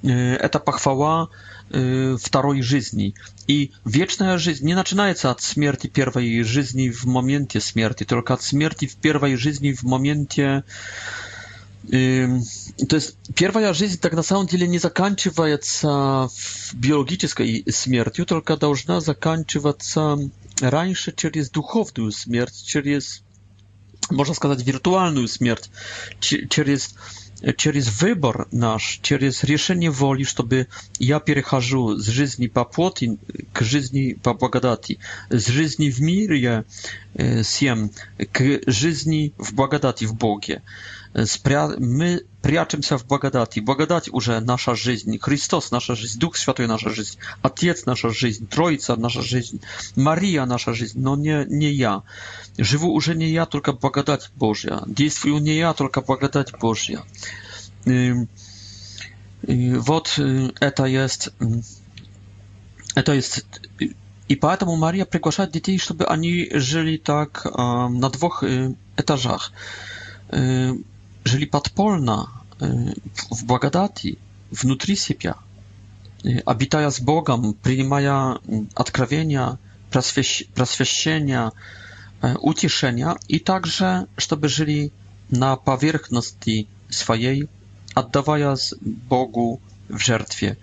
[0.03, 1.29] это похвала
[1.69, 3.15] второй жизни.
[3.47, 8.87] И вечная жизнь не начинается от смерти первой жизни в моменте смерти, только от смерти
[8.87, 10.65] в первой жизни в моменте...
[11.89, 11.95] То
[12.97, 16.29] есть первая жизнь так на самом деле не заканчивается
[16.73, 20.19] биологической смертью, только должна заканчиваться
[20.61, 23.23] раньше через духовную смерть, через,
[24.11, 25.71] можно сказать, виртуальную смерть,
[26.21, 26.95] через
[27.53, 30.67] через выбор наш, через решение воли, чтобы
[30.99, 33.19] я перехожу с жизни по плоти
[33.53, 34.99] к жизни по благодати,
[35.31, 36.65] с жизни в мире
[37.43, 37.91] всем
[38.33, 40.63] к жизни в благодати в Боге
[41.15, 43.61] мы прячемся в благодати.
[43.61, 45.19] Благодать уже наша жизнь.
[45.21, 49.61] Христос наша жизнь, Дух Святой наша жизнь, Отец наша жизнь, Троица наша жизнь,
[49.97, 52.03] Мария наша жизнь, но не, не я.
[52.59, 54.81] Живу уже не я, только благодать Божья.
[54.87, 57.01] Действую не я, только благодать Божья.
[59.45, 60.19] Вот
[60.61, 61.29] это есть...
[62.95, 63.45] Это есть
[64.29, 68.43] и поэтому Мария приглашает детей, чтобы они жили так на двух
[68.97, 69.53] этажах.
[71.27, 72.29] Jeżeli подпольно
[73.31, 74.17] в благодати,
[74.53, 75.35] внутри себя,
[76.45, 78.39] обитая с Богом, принимая
[78.77, 79.59] откровения,
[79.91, 81.51] просвещения,
[82.39, 84.93] утешения и также, чтобы жили
[85.29, 87.49] на поверхности своей,
[87.95, 88.57] отдавая
[89.11, 90.57] Богу в жертве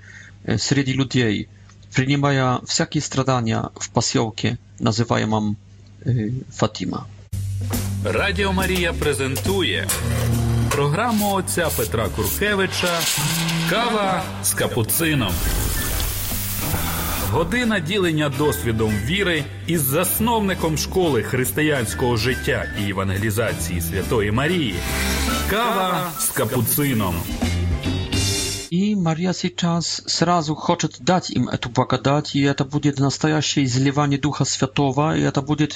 [0.58, 1.49] среди людей,
[1.93, 5.58] принимая всякие страдания в поселке, называемом
[6.52, 7.06] Фатима.
[8.06, 9.88] Радіо Марія презентує
[10.75, 12.99] програму отця Петра Куркевича
[13.69, 15.33] Кава з капуцином.
[17.31, 24.75] Година ділення досвідом віри із засновником школи християнського життя і євангелізації Святої Марії.
[25.49, 27.15] Кава з капуцином.
[28.73, 34.45] i Maria teraz srazu chce dać im tę błagadać i to będzie prawdziwe zlewanie Ducha
[34.45, 35.67] Świętego i to będzie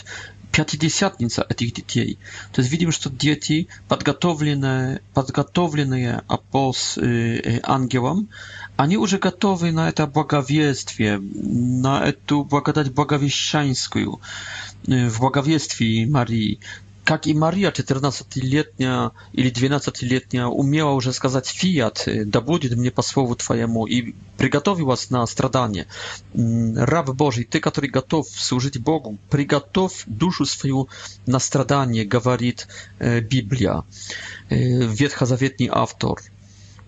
[0.51, 2.17] pięćdziesiątnica dzieci.
[2.51, 7.01] To jest widzimy, że dzieci podgotowane, podgotowane apos y,
[7.45, 8.27] y, angielom,
[8.77, 11.19] oni już gotowi na to błagawieństwie,
[11.81, 13.99] na tę błagadać błagawieścińską
[14.89, 16.59] y, w błagawieństwie Marii
[17.07, 23.35] как и Мария, 14-летняя или 12-летняя, умела уже сказать «фиат», «да будет мне по слову
[23.35, 25.87] Твоему», и приготовилась на страдание.
[26.75, 30.89] Раб Божий, ты, который готов служить Богу, приготовь душу свою
[31.25, 32.67] на страдание, говорит
[32.99, 33.85] Библия,
[34.49, 36.17] ветхозаветный автор.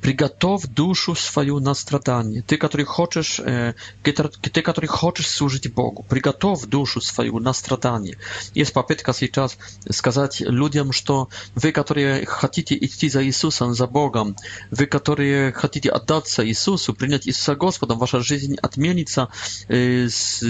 [0.02, 2.42] Приготовь душу свою на страдание.
[2.42, 8.18] Ты, который хочешь, э, ты, который хочешь служить Богу, приготовь душу свою на страдание.
[8.56, 9.58] Есть попытка сейчас
[9.92, 14.36] сказать людям, что вы, которые хотите идти за Иисусом, за Богом,
[14.72, 19.28] вы, которые хотите отдаться Иисусу, принять Иисуса Господом, ваша жизнь отменится,
[19.70, 20.44] э, с,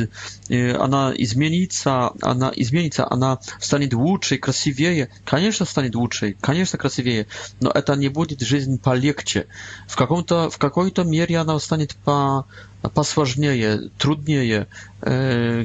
[0.50, 5.08] э, она изменится, она изменится, она станет лучше, красивее.
[5.26, 7.26] Конечно, станет лучше, конечно, красивее,
[7.62, 9.39] но это не будет жизнь полегче.
[9.40, 10.50] Oczywiście.
[10.50, 12.44] W, w jakiejś mierze ona zostanie pa,
[12.94, 13.62] posłażniej,
[13.98, 14.66] trudniej, e,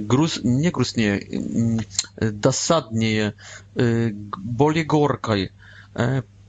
[0.01, 1.79] gruz, nie grusznie, mm,
[2.17, 3.33] e, dosadniej, e,
[4.39, 5.49] bardziej gorkaj,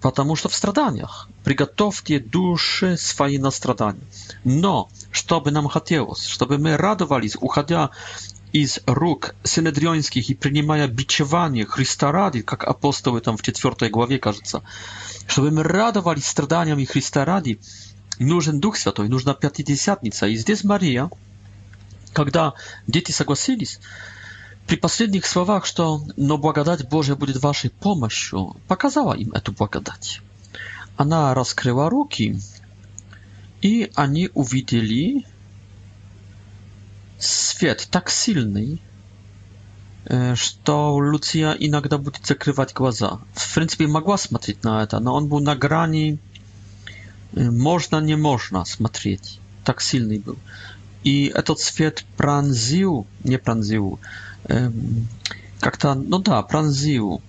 [0.02, 1.28] ponieważ w stradaniach.
[1.46, 4.00] Przygotowcie duszy swoje na stradanie.
[4.46, 7.92] No, żeby nam chciało, żeby my radowali się, uchodząc
[8.56, 14.64] из рук синедрионских и принимая бичевание Христа ради, как апостолы там в 4 главе, кажется,
[15.28, 17.60] чтобы мы радовались страданиями Христа ради,
[18.18, 20.28] нужен Дух Святой, нужна Пятидесятница.
[20.28, 21.10] И здесь Мария,
[22.14, 22.54] когда
[22.88, 23.82] дети согласились,
[24.68, 30.22] при последних словах, что «но благодать Божья будет вашей помощью», показала им эту благодать.
[30.96, 32.40] Она раскрыла руки,
[33.62, 35.26] и они увидели
[37.18, 38.82] Свет так сильный,
[40.36, 43.20] что Луция иногда будет закрывать глаза.
[43.34, 46.20] В принципе, могла смотреть на это, но он был на грани
[47.32, 49.40] можно, не можно смотреть.
[49.64, 50.38] Так сильный был.
[51.04, 54.00] И этот свет пронзил, не пронзил,
[55.60, 57.22] как-то, ну да, пронзил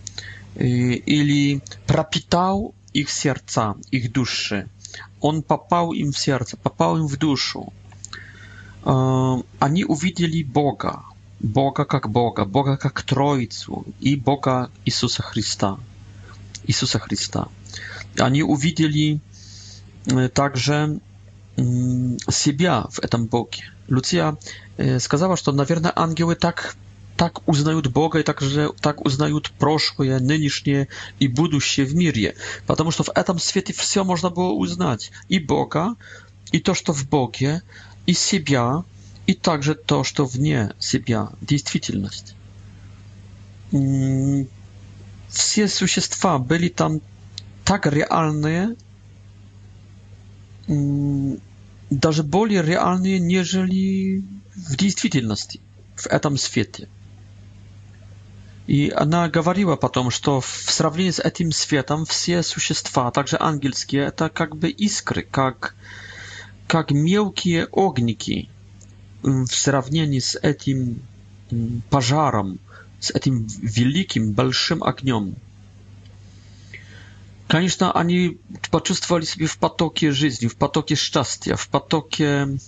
[0.57, 4.67] или пропитал их сердца, их души.
[5.21, 7.73] Он попал им в сердце, попал им в душу
[8.87, 11.03] они увидели Бога,
[11.41, 15.79] Бога как Бога, Бога как Троицу и Бога Иисуса Христа.
[16.65, 17.49] Иисуса Христа.
[18.17, 19.21] Они увидели
[20.35, 21.01] также
[21.57, 23.65] себя в этом Боге.
[23.89, 24.37] Луция
[25.01, 26.77] сказала, что, наверное, ангелы так,
[27.17, 30.87] так узнают Бога и также так узнают прошлое, нынешнее
[31.19, 32.37] и будущее в мире,
[32.69, 35.11] потому что в этом свете все можно было узнать.
[35.29, 35.97] И Бога,
[36.53, 37.63] и то, что в Боге,
[38.07, 38.85] и себя,
[39.27, 42.35] и также то, что вне себя, действительность.
[45.29, 47.01] Все существа были там
[47.65, 48.77] так реальные,
[50.69, 55.61] даже более реальные, нежели в действительности,
[55.97, 56.89] в этом свете.
[58.69, 64.29] И она говорила потом, что в сравнении с этим светом все существа, также ангельские, это
[64.29, 66.05] как бы искры, как э,
[66.67, 68.49] как мелкие огники
[69.23, 71.03] в сравнении с этим
[71.91, 72.59] пожаром,
[72.99, 75.37] с этим великим большим огнем.
[77.49, 78.39] Конечно, они
[78.73, 82.59] почувствовали себя в потоке жизни, в потоке счастья, в потоке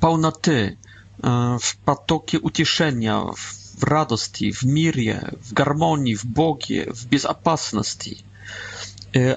[0.00, 0.78] полноты,
[1.18, 8.24] в потоке утешения, в радости, в мире, в гармонии, в Боге, в безопасности.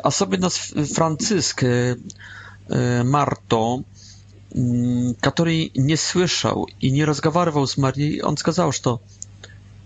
[0.03, 0.57] A sobie nas
[0.93, 1.61] Francisk
[3.05, 3.83] Marto,
[5.21, 9.01] который не слышал и не разговаривал с Марией, он сказал, что,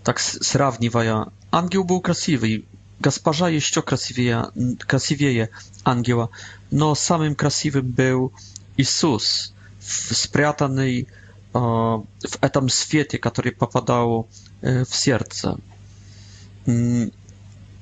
[0.02, 2.66] так сравнивая, ангел был красивый,
[2.98, 5.50] госпожа еще красивее, красивее
[5.84, 6.30] ангела,
[6.72, 8.32] но самым красивым был
[8.76, 11.06] Иисус, спрятанный э,
[11.52, 12.04] в
[12.40, 14.26] этом свете, который попадал
[14.62, 15.56] э, в сердце.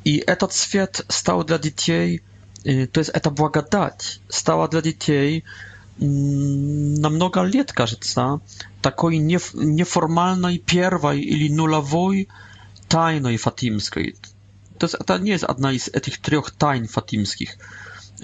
[0.04, 2.22] I этот свет стал dla детей,
[2.64, 5.42] y, to jest eta błagadać, stała dla детей
[6.02, 8.38] mm, na mnoga lat, кажется,
[8.82, 9.20] takiej
[9.56, 12.26] nieformalnej, pierwszej ili nulowej
[12.88, 14.06] tajnej fatimskiej.
[14.08, 14.12] i
[14.78, 15.06] fatimskiej.
[15.06, 17.58] to nie jest jedna z tych trzech tajn fatimskich.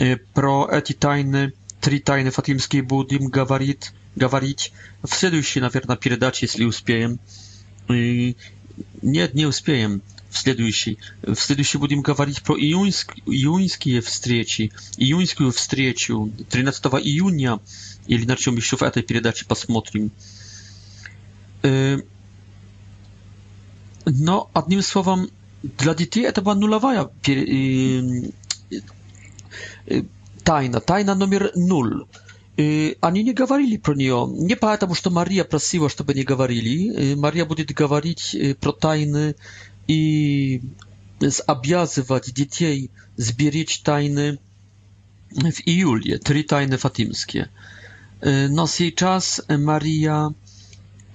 [0.00, 4.72] Y, pro eti tajny, trzy tajny fatimskie budim gawarit, gawarić
[5.08, 7.18] w следующej, na pewno, передаczy, jeśli uspiejem.
[7.90, 8.34] Y,
[9.02, 10.00] nie, nie uspiejem
[10.30, 17.58] в следующий, в следующий будем говорить про июньск, июньские встречи, июньскую встречу 13 июня,
[18.06, 20.10] или на чем еще в этой передаче посмотрим.
[24.04, 25.28] Но, одним словом,
[25.62, 27.10] для детей это была нулевая
[30.44, 32.04] тайна, тайна номер нуль.
[33.00, 37.14] Они не говорили про нее, не потому, что Мария просила, чтобы не говорили.
[37.14, 39.34] Мария будет говорить про тайны
[39.92, 40.60] i
[41.20, 44.38] zobowiązywać dzieci zbierać tajny
[45.54, 47.42] w iulie, trzy tajny fatimskie.
[48.26, 49.24] Y, no z jej czas
[49.58, 50.18] Maria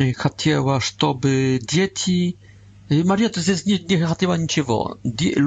[0.02, 2.38] y, chciała, żeby dzieci
[2.92, 4.76] y, Maria to jest nie, nie chciała niczego.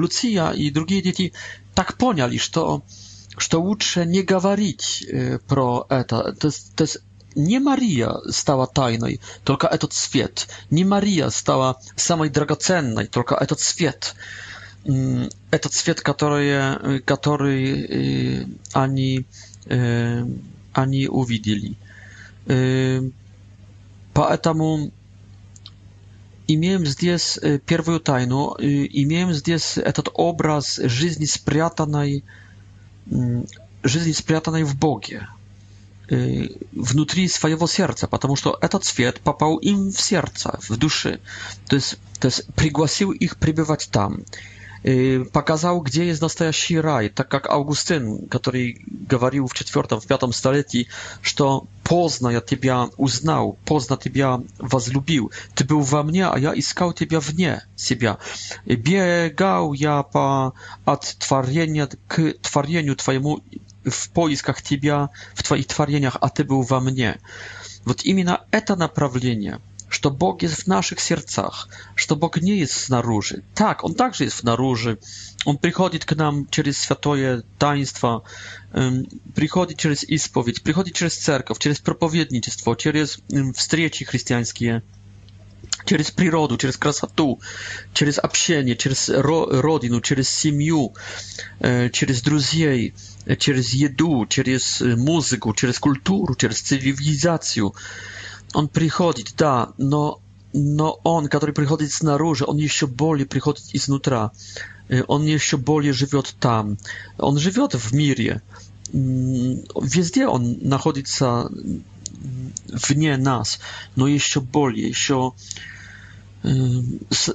[0.01, 1.25] Lucia i drugie dzieci
[1.77, 2.81] tak poniali, że to,
[3.41, 5.05] że to lepsze nie gawarić
[5.47, 6.19] proeta
[7.39, 10.47] nie Maria stała tajnej, tylko etot świat.
[10.71, 14.15] Nie Maria stała samej dragocennej, tylko etot świat.
[14.85, 16.51] Mm, etot świat, który,
[17.05, 17.55] który
[18.73, 19.23] ani,
[19.71, 20.25] y,
[20.73, 21.75] ani uwidzieli.
[24.13, 24.91] Поэтому
[26.47, 27.37] имеем здесь
[27.71, 28.55] первую тайну,
[29.03, 32.23] имеем здесь этот образ жизни спрятанной,
[33.83, 35.27] жизни спрятанной в Боге
[36.09, 41.19] внутри своего сердца, потому что этот свет попал им в сердце, в души.
[41.67, 44.19] То есть, то есть пригласил их пребывать там.
[45.33, 50.87] Показал, где есть настоящий рай, так как Августин, который говорил в четвертом, в пятом столетии,
[51.21, 55.33] что поздно я тебя узнал, поздно тебя возлюбил.
[55.53, 58.19] Ты был во мне, а я искал тебя вне себя.
[58.65, 60.53] Бегал я по,
[60.85, 63.41] от творения к творению твоему
[63.85, 67.19] в поисках Тебя, в Твоих творениях, а Ты был во мне.
[67.85, 73.43] Вот именно это направление, что Бог есть в наших сердцах, что Бог не есть снаружи.
[73.55, 74.99] Так, Он также есть снаружи,
[75.45, 78.23] Он приходит к нам через святое таинство,
[78.71, 83.19] приходит через исповедь, приходит через церковь, через проповедничество, через
[83.57, 84.83] встречи христианские–
[85.85, 87.39] через природу, через красоту,
[87.93, 90.93] через общение, через родину, через семью,
[91.91, 92.93] через друзей,
[93.37, 97.73] через еду, через музыку, через культуру, через цивилизацию.
[98.53, 100.19] Он приходит, да, но,
[100.53, 104.31] но он, который приходит снаружи, он еще более приходит изнутра.
[105.07, 106.77] Он еще более живет там.
[107.19, 108.41] Он живет в мире.
[108.91, 111.47] Везде он находится
[112.67, 113.59] вне нас,
[113.95, 115.33] но еще более, еще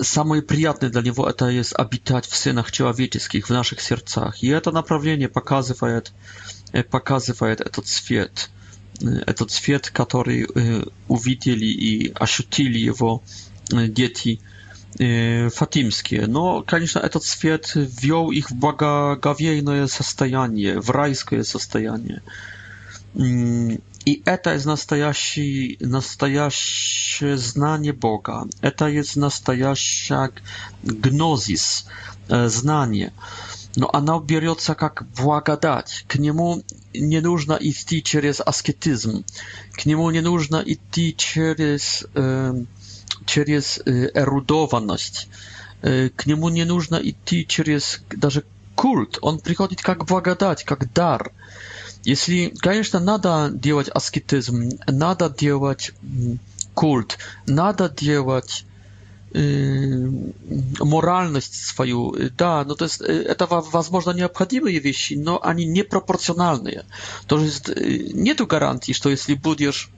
[0.03, 4.43] самое приятное для него это есть обитать в сынах человеческих, в наших сердцах.
[4.43, 6.11] И это направление показывает,
[6.91, 8.51] показывает этот свет,
[9.01, 10.47] этот свет, который
[11.09, 13.23] увидели и ощутили его
[13.69, 14.41] дети
[14.95, 16.27] фатимские.
[16.27, 22.23] Но, конечно, этот свет ввел их в благоговейное состояние, в райское состояние.
[24.07, 24.67] I to jest
[25.81, 28.45] настоящее znanie Boga.
[28.77, 30.29] To jest настоящая
[30.85, 31.87] gnosis,
[32.29, 33.11] e, znanie.
[33.77, 36.05] No, a ona bierze jak błagadać.
[36.09, 36.63] K niemu
[36.95, 37.23] nie
[37.61, 39.23] i iść przez asketyzm.
[39.77, 41.39] K niemu nie нужно iść
[43.27, 45.29] przez e, erudowaność.
[45.83, 46.67] E, k niemu nie
[47.03, 48.45] i iść przez nawet
[48.77, 49.19] kult.
[49.23, 51.31] On przychodzi tak jak błagadać, jak dar.
[52.05, 55.93] Если, конечно, надо делать аскетизм, надо делать
[56.75, 58.67] культ, надо делать
[59.33, 60.07] э,
[60.81, 66.85] моральность свою, да, но то есть это, возможно, необходимые вещи, но они непропорциональные.
[67.27, 69.89] То есть нет гарантии, что если будешь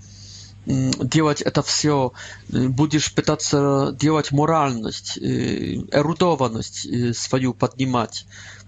[0.64, 2.12] делать это все,
[2.48, 8.26] будешь пытаться делать моральность, эрудованность свою поднимать,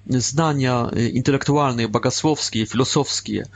[0.09, 0.87] знания
[1.17, 3.47] интеллектуальные, богословские, философские,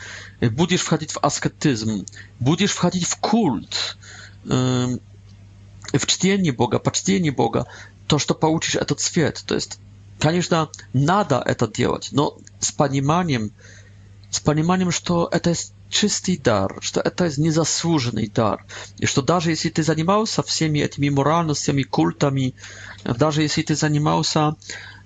[0.40, 2.05] будешь входить в аскетизм,
[2.38, 3.96] будешь входить в культ,
[4.44, 4.98] в
[6.07, 7.66] чтение Бога, почтение Бога,
[8.07, 9.42] то, что получишь этот свет.
[9.46, 9.78] То есть,
[10.18, 13.53] конечно, надо это делать, но с пониманием,
[14.30, 18.64] с пониманием, что это есть чистый дар, что это есть незаслуженный дар.
[18.98, 22.55] И что даже если ты занимался всеми этими моральностями, культами,
[23.05, 24.53] даже если ты занимался э,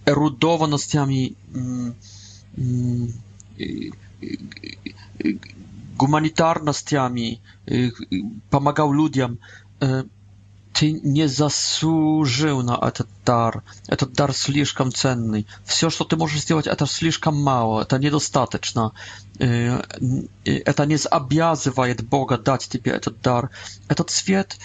[0.06, 1.34] erudowanościami,
[5.98, 7.40] humanitarnościami,
[8.50, 9.36] pomagał ludziom.
[9.82, 10.02] E,
[10.76, 13.62] Ты не заслужил на этот дар.
[13.86, 15.46] Этот дар слишком ценный.
[15.64, 18.92] Все, что ты можешь сделать, это слишком мало, это недостаточно.
[19.38, 23.48] Это не обязывает Бога дать тебе этот дар.
[23.88, 24.58] Этот свет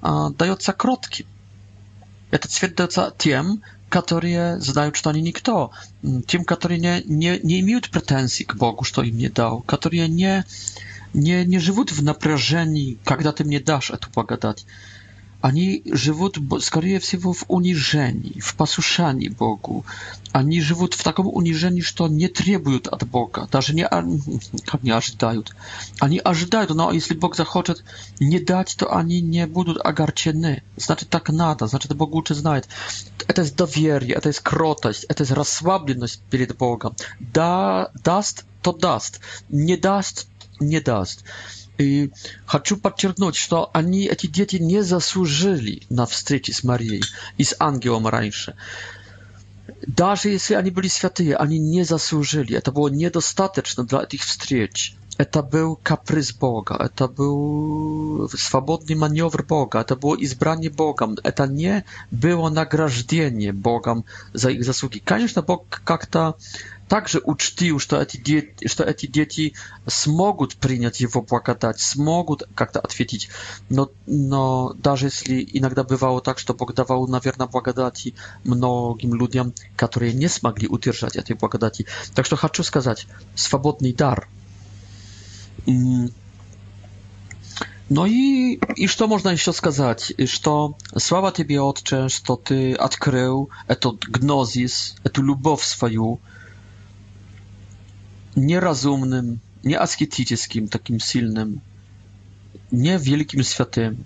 [0.00, 1.26] дается кротким.
[2.30, 5.72] Этот свет дается тем, которые знают, что они никто,
[6.26, 10.46] тем, которые не, не, не имеют претензий к Богу, что им не дал, которые не,
[11.12, 14.64] не, не живут в напряжении, когда ты мне дашь эту благодать.
[15.40, 19.86] Они живут, скорее всего, в унижении, в послушании Богу.
[20.32, 23.86] Они живут в таком унижении, что не требуют от Бога, даже не,
[24.64, 25.54] как не ожидают.
[26.00, 27.84] Они ожидают, но если Бог захочет
[28.18, 30.62] не дать, то они не будут огорчены.
[30.76, 32.66] Значит, так надо, значит, Бог лучше знает.
[33.28, 36.96] Это есть доверие, это есть кротость, это есть расслабленность перед Богом.
[37.20, 39.20] Да, даст, то даст.
[39.50, 40.26] Не даст,
[40.58, 41.22] не даст.
[41.78, 42.10] И
[42.44, 47.02] хочу подчеркнуть, что они, эти дети, не заслужили на встречи с Марией
[47.38, 48.56] и с ангелом раньше.
[49.86, 52.56] Даже если они были святые, они не заслужили.
[52.56, 54.96] Это было недостаточно для этих встреч.
[55.30, 61.82] To był kaprys Boga, to był swobodny maniowr Boga, to było izbranie Bogam, to nie
[62.12, 64.02] było nagrażdienie Bogam
[64.34, 65.02] za ich zasługi.
[65.06, 66.34] Oczywiście Bog jak to
[66.88, 68.06] także uczcił, że
[68.84, 69.52] te dzieci
[70.06, 73.28] mogą przyjąć Jego błagadać, mogą jak to odpowiedzieć.
[73.70, 75.84] No, no, nawet jeśli inaczej
[76.24, 78.08] tak, że Bóg dawał, nawierna błagadać
[78.44, 81.84] mnogim ludziom, którzy nie smogli utrzymać tej błagadaci.
[82.14, 84.26] Tak że chcę powiedzieć, swobodny dar–
[87.90, 93.48] no i iż to można jeszcze skazać, iż to sława Ciebie Otcze, to Ty odkrył
[93.68, 96.16] eto gnozis, eto lubow swoją
[98.36, 101.60] nierozumnym, nieaskietyckim, takim silnym,
[102.72, 103.96] niewielkim światem,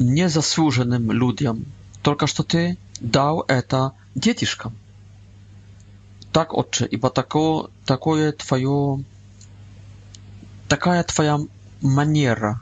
[0.00, 1.64] niezasłużonym ludziom,
[2.02, 4.72] tylko że Ty dał eta dzieciszkom.
[6.32, 6.48] Tak,
[6.90, 8.96] i iba tako, takoje Twoje...
[10.68, 11.38] такая твоя
[11.80, 12.60] манера.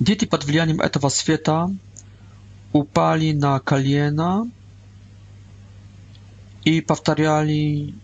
[0.00, 1.70] Дети под влиянием этого света
[2.72, 4.48] упали на колено
[6.64, 7.94] и повторяли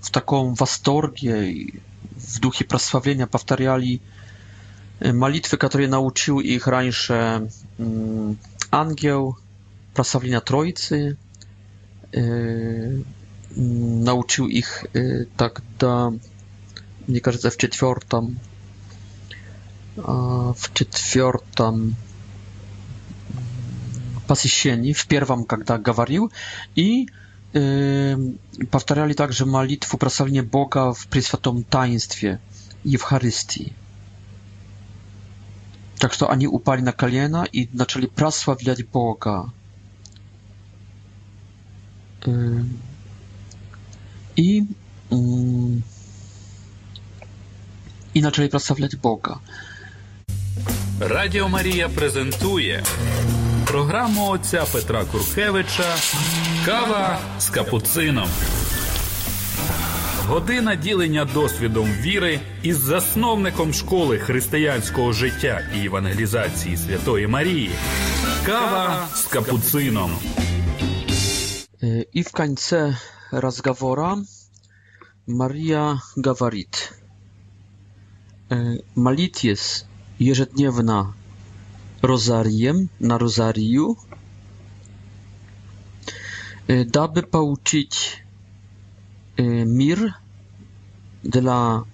[0.00, 1.80] в таком восторге,
[2.16, 4.00] в духе прославления повторяли
[5.00, 7.50] э, молитвы, которые научил их раньше
[8.70, 9.38] ангел,
[9.94, 11.16] прославления Троицы,
[12.12, 13.00] э,
[13.54, 16.12] научил их э, тогда
[17.08, 18.38] мне кажется, в четвертом,
[19.96, 21.96] в четвертом
[24.28, 26.30] посещении, в первом, когда говорил,
[26.74, 27.08] и
[27.54, 28.14] э,
[28.70, 32.38] повторяли также молитву прославления Бога в Пресвятом Таинстве
[32.84, 33.72] Евхаристии.
[35.98, 39.50] Так что они упали на колено и начали прославлять Бога.
[44.36, 44.62] и...
[45.10, 45.14] Э,
[48.18, 49.38] i zaczęli прославлять Бога.
[51.00, 52.84] Радіо Марія презентує
[53.66, 55.94] програму отця Петра Куркевича
[56.66, 58.28] Кава з капуцином.
[60.26, 67.70] Година ділення досвідом віри із засновником школи християнського життя і евангелізації Святої Марії.
[68.46, 70.10] Кава з капуцином.
[72.12, 72.76] І в кінці
[73.32, 74.16] розговора
[75.26, 76.92] Марія говорить.
[78.94, 79.84] молитесь
[80.18, 81.14] ежедневно
[82.00, 83.98] розарием на розарию,
[86.66, 88.22] дабы получить
[89.36, 90.14] мир
[91.24, 91.84] dla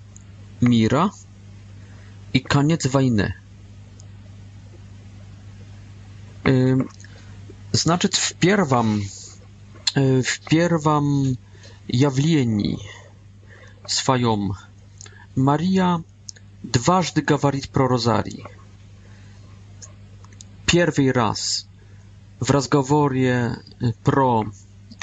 [0.60, 1.10] mira
[2.32, 3.32] i koniec wojny.
[6.44, 6.52] E,
[7.72, 9.02] Znaczyć w pierwszym,
[9.94, 11.36] e, w pierwszym
[11.88, 12.76] jawieniu
[13.86, 14.50] swoim
[15.36, 16.00] Maria
[16.64, 18.44] дважды говорить про розарий.
[20.66, 21.66] Первый раз
[22.40, 23.56] в разговоре
[24.02, 24.46] про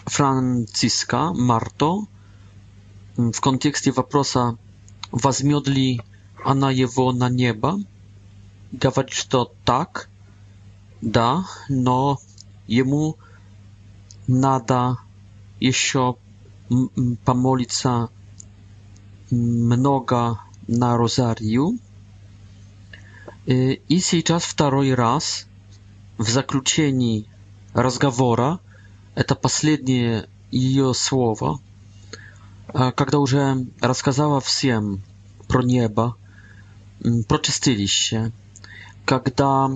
[0.05, 2.05] Франциска Марто
[3.15, 4.57] в контексте вопроса
[5.11, 6.01] «Возьмет ли
[6.43, 7.77] она его на небо?»
[8.71, 10.09] говорит, что так,
[11.01, 12.19] да, но
[12.65, 13.17] ему
[14.27, 14.97] надо
[15.59, 16.15] еще
[17.23, 18.09] помолиться
[19.29, 21.77] много на Розарию.
[23.45, 25.47] И сейчас второй раз
[26.17, 27.25] в заключении
[27.73, 28.59] разговора,
[29.15, 31.59] это последнее ее слово,
[32.73, 35.01] когда уже рассказала всем
[35.47, 36.15] про небо,
[37.27, 38.31] про чистилище,
[39.05, 39.69] когда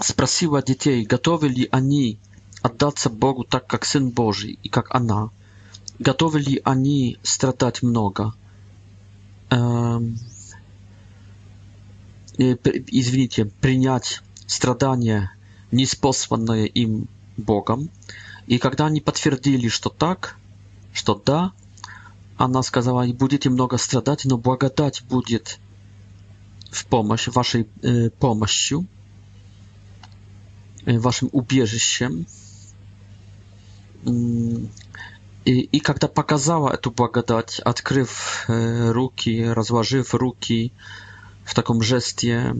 [0.00, 2.18] спросила детей, готовы ли они
[2.62, 5.30] отдаться Богу так, как Сын Божий и как она,
[6.00, 8.34] готовы ли они страдать много–
[12.92, 15.30] извините, принять страдания,
[15.70, 17.90] неспосланные им Богом.
[18.46, 20.36] И когда они подтвердили, что так,
[20.92, 21.52] что да,
[22.36, 25.58] она сказала, будете много страдать, но благодать будет
[26.70, 28.86] в помощь, вашей э, помощью,
[30.86, 32.26] э, вашим убежищем.
[35.46, 40.72] И, и когда показала эту благодать, открыв руки, разложив руки
[41.44, 42.54] в таком жесте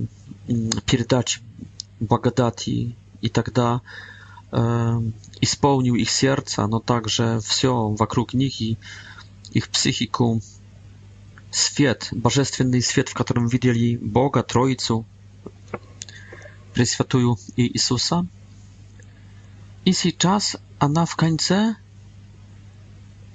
[0.87, 1.41] передачи
[2.01, 3.81] благодати, и тогда
[4.53, 4.57] э,
[5.41, 8.77] исполнил их сердце, но также все вокруг них и
[9.53, 10.43] их психику,
[11.51, 15.07] свет, божественный свет, в котором видели Бога, Троицу,
[16.75, 18.27] Пресвятую и Иисуса.
[19.87, 21.77] И сейчас она в конце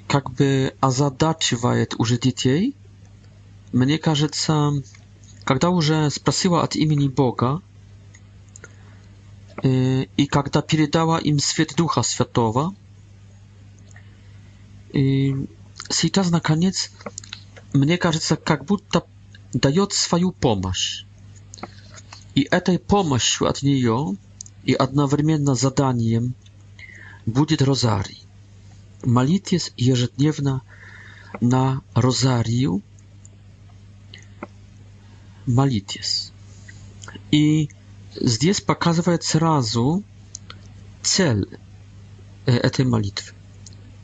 [0.10, 2.76] как бы озадачивает уже детей.
[3.72, 4.72] Мне кажется,
[5.44, 7.62] когда уже спросила от имени Бога,
[9.62, 12.74] и когда передала им свет Духа Святого,
[14.94, 15.48] и
[15.92, 16.90] сейчас, наконец,
[17.74, 19.06] мне кажется, как будто
[19.54, 21.04] дает свою помощь.
[22.34, 24.16] И этой помощью от нее
[24.64, 26.34] и одновременно заданием
[27.28, 28.26] будет розарий
[29.04, 30.62] молитесь ежедневно
[31.42, 32.82] на розарию,
[35.46, 36.32] молитесь.
[37.32, 37.70] И
[38.16, 40.04] здесь показывает сразу
[41.02, 41.48] цель
[42.46, 43.34] этой молитвы.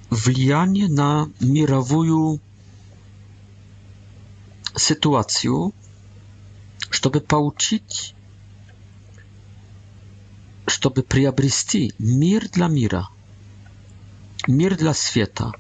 [0.10, 2.40] Влияние на мировую
[4.76, 5.74] ситуацию,
[6.90, 8.16] чтобы получить,
[10.68, 13.10] чтобы приобрести мир для мира–
[14.48, 15.52] Мир для света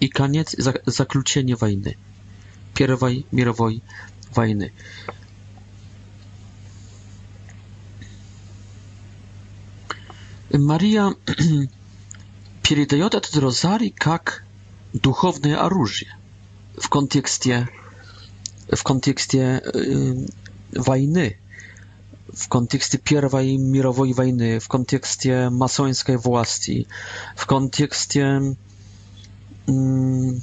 [0.00, 0.54] и конец
[0.84, 1.96] заключения войны,
[2.74, 3.84] Первой мировой
[4.34, 4.72] войны.
[10.52, 11.14] Мария
[12.64, 14.44] передает этот розарий как
[14.92, 16.16] духовное оружие
[16.76, 17.68] в контексте,
[18.68, 20.26] в контексте э,
[20.72, 21.38] войны,
[22.36, 26.84] w kontekście pierwszej mirowej wojny, w kontekście masońskiej władzy,
[27.36, 28.40] w kontekście
[29.68, 30.40] mm,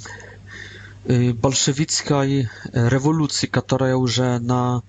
[1.10, 4.82] y, bolszewickiej rewolucji, która już na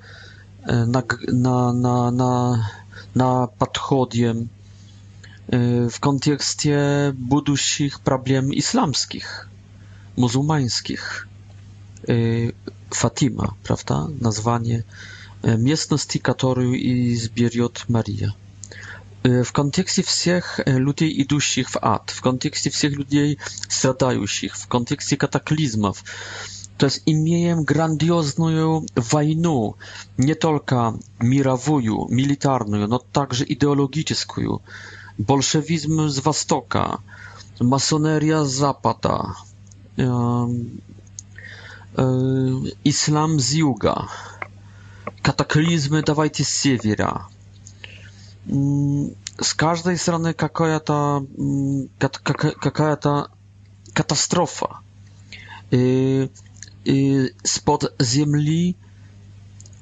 [0.88, 2.68] na, na, na, na,
[3.16, 4.36] na podchodzie, y,
[5.92, 6.80] w kontekście
[7.30, 9.48] budущих problem islamskich,
[10.18, 11.28] muzułmańskich,
[12.10, 12.52] y,
[12.96, 14.08] Fatima, prawda?
[14.22, 14.84] Nazwanie
[15.44, 16.76] местности, которую
[17.14, 18.34] изберет Мария.
[19.24, 23.38] В контексте всех людей, идущих в ад, в контексте всех людей,
[23.68, 26.04] страдающих, в контексте катаклизмов,
[26.78, 29.76] то есть имеем грандиозную войну,
[30.18, 34.62] не только мировую, милитарную, но также идеологическую.
[35.18, 37.02] Большевизм с Востока,
[37.60, 39.36] масонерия с Запада,
[39.98, 40.48] э,
[41.98, 42.04] э,
[42.86, 44.08] ислам с Юга
[45.22, 47.28] kataklizmy, dawajcie Sewiera,
[48.50, 49.10] mm,
[49.44, 51.88] Z każdej strony kakaja ta, mm,
[52.60, 53.30] kakaja ta
[53.94, 54.80] katastrofa.
[55.74, 56.30] Y,
[56.88, 58.76] y, spod ziemi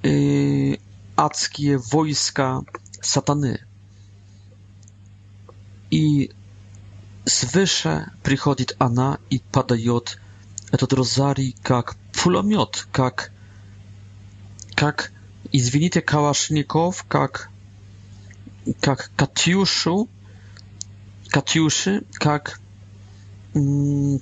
[0.06, 0.78] y,
[1.16, 2.62] ackie wojska
[3.02, 3.58] satany.
[5.92, 6.30] И
[7.26, 10.20] свыше приходит она и подает
[10.72, 13.32] этот розарий как пулемет, как,
[14.76, 15.12] как
[15.58, 17.49] извините, калашников, как,
[18.80, 20.08] как Катюшу,
[21.30, 22.60] Катюши, как,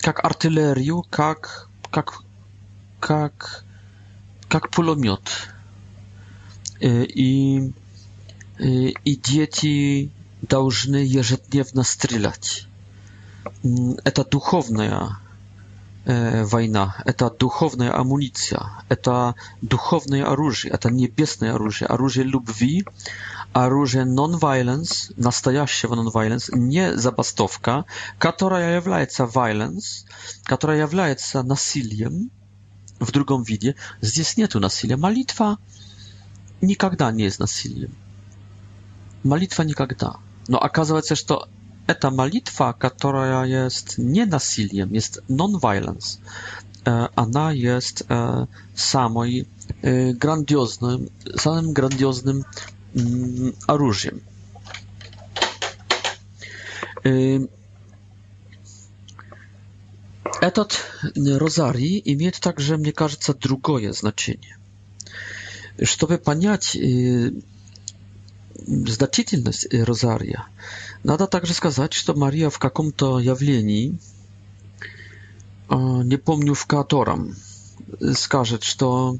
[0.01, 2.23] как артиллерию, как, как,
[3.01, 3.65] как,
[4.47, 5.49] как пулемет.
[6.79, 7.71] И,
[8.59, 10.09] и дети
[10.41, 12.67] должны ежедневно стрелять.
[14.05, 15.17] Это духовная
[16.05, 22.85] война, это духовная амуниция, это духовное оружие, это небесное оружие, оружие любви,
[23.53, 27.85] оружие non-violence, настоящего non-violence, не забастовка,
[28.19, 30.05] которая является violence,
[30.43, 32.29] которая является насилием
[32.99, 33.75] в другом виде.
[34.01, 34.97] Здесь нету насилия.
[34.97, 35.57] Молитва
[36.61, 37.95] никогда не есть насилием.
[39.23, 40.17] Молитва никогда.
[40.47, 41.47] Но оказывается, что
[41.87, 46.19] Это молитва, которая есть не насилием, есть non-violence.
[46.83, 48.03] Она есть
[48.75, 49.47] самой
[49.81, 52.45] грандиозным, самым грандиозным
[53.67, 54.21] оружием.
[60.41, 60.79] Этот
[61.15, 64.57] розарий имеет также, мне кажется, другое значение.
[65.83, 66.75] Чтобы понять
[68.87, 70.45] значительность розария.
[71.03, 73.97] Надо также сказать, что Мария в каком-то явлении,
[75.69, 77.35] не помню в котором,
[78.15, 79.17] скажет, что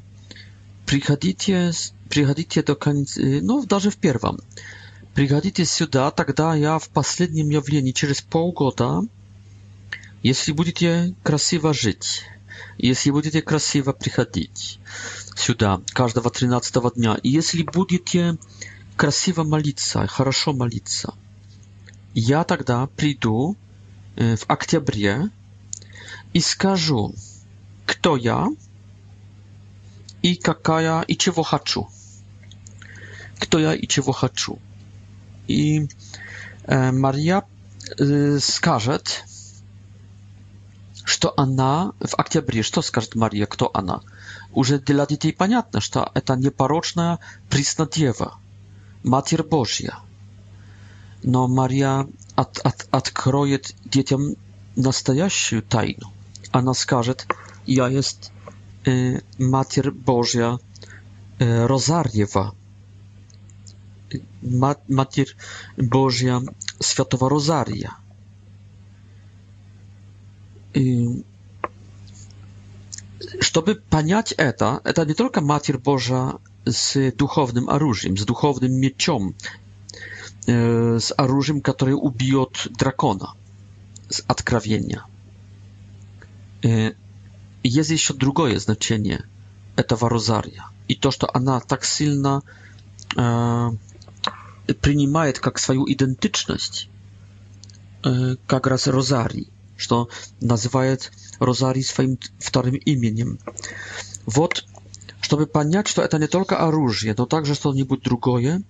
[0.86, 1.72] приходите,
[2.08, 4.38] приходите до конца, ну, даже в первом,
[5.14, 9.02] приходите сюда, тогда я в последнем явлении через полгода,
[10.22, 12.22] если будете красиво жить,
[12.78, 14.78] если будете красиво приходить
[15.36, 18.38] сюда каждого 13 дня, и если будете
[18.96, 21.14] красиво молиться, хорошо молиться.
[22.14, 23.56] Я тогда приду
[24.16, 25.26] в октябре
[26.32, 27.14] и скажу,
[27.84, 28.46] кто я
[30.22, 31.88] и какая и чего хочу.
[33.38, 34.58] Кто я и чего хочу.
[35.46, 35.86] И
[36.64, 37.44] э, Мария
[37.98, 39.24] э, скажет,
[41.04, 44.00] что она в октябре, что скажет Мария, кто она?
[44.52, 47.18] Уже для детей понятно, что это непорочная
[47.50, 48.38] преснодева.
[49.06, 49.94] Матерь Божья.
[51.22, 54.34] Но Мария от, от, откроет детям
[54.74, 56.12] настоящую тайну.
[56.50, 57.24] Она скажет,
[57.66, 58.32] я есть
[58.84, 60.58] э, Матерь Божья
[61.38, 62.54] э, Розарьева,
[64.42, 65.34] Мат, Матерь
[65.76, 66.42] Божья
[66.80, 67.92] Святого Розария.
[70.74, 71.24] И
[73.40, 76.34] чтобы понять это, это не только Матерь Божья
[76.66, 79.32] z duchownym oружием, z duchownym miecią, e,
[81.00, 82.44] z oружием, które ubije
[82.78, 83.32] drakona
[84.10, 85.04] z odkrawienia.
[86.64, 86.68] E,
[87.64, 89.22] jest jeszcze drugie znaczenie
[89.76, 92.42] tego rozaria i to, że ona tak silna
[93.18, 96.88] e, przyjmuje jak swoją identyczność,
[98.52, 99.46] jak raz rozari,
[99.78, 99.96] że
[100.42, 100.80] nazywa
[101.40, 103.38] rozari swoim wtorym imieniem.
[104.26, 104.64] Wod
[105.26, 108.62] Чтобы понять, что это не только оружие, но также что-нибудь другое,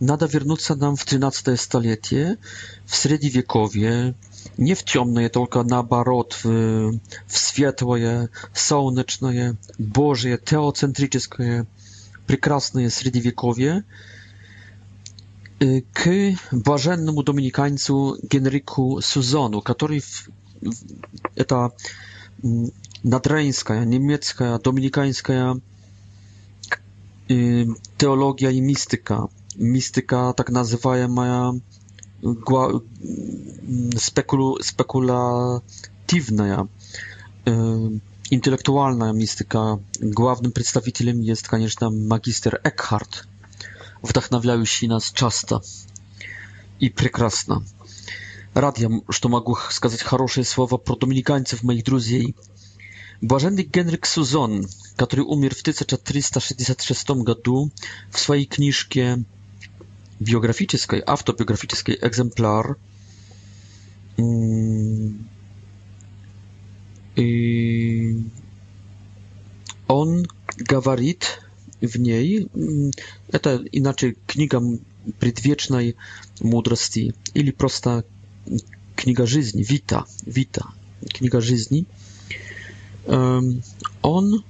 [0.00, 2.38] надо вернуться нам в XIII столетие,
[2.84, 4.14] в Средневековье,
[4.58, 8.28] nie w ciemne, tylko naobrot, w, w światłe,
[8.58, 11.64] Bożeje, Boże, teocentryczne,
[12.26, 13.82] прекрасne średniowiekowie,
[15.92, 16.10] k
[16.52, 20.28] błażennemu dominikańcu Genriku Suzonu, który w,
[23.04, 25.54] nadreńska, niemiecka, dominikańska
[27.30, 27.66] Y,
[27.96, 29.24] teologia i mistyka.
[29.56, 31.52] Mistyka, tak nazywają, ma
[32.24, 32.40] mm,
[33.98, 36.66] spekulu, spekulatywna, y,
[38.30, 39.76] intelektualna mistyka.
[40.02, 43.24] Głównym przedstawicielem jest, конечно, magister Eckhart,
[44.02, 45.60] вдохновляющий nas часто
[46.80, 47.62] i прекрасно.
[48.54, 52.34] Рад я, что могу сказать хорошие слова про доминиканцев, моих друзей–
[53.22, 57.70] Błażendik Henryk Suzon, który umierł w 1466 roku,
[58.10, 59.16] w swojej książce
[60.22, 62.66] biograficznej, autobiograficznej, egzemplarz,
[64.18, 65.24] mm,
[67.18, 68.14] y,
[69.88, 70.22] on
[70.56, 71.40] gawarit
[71.82, 72.90] w niej, mm,
[73.42, 74.60] to inaczej kniga
[75.20, 75.94] przedwiecznej
[76.44, 78.02] mądrości, ili prosta
[78.96, 80.72] kniga żyzni, wita, wita,
[81.14, 81.84] kniga żyzni,
[84.02, 84.42] on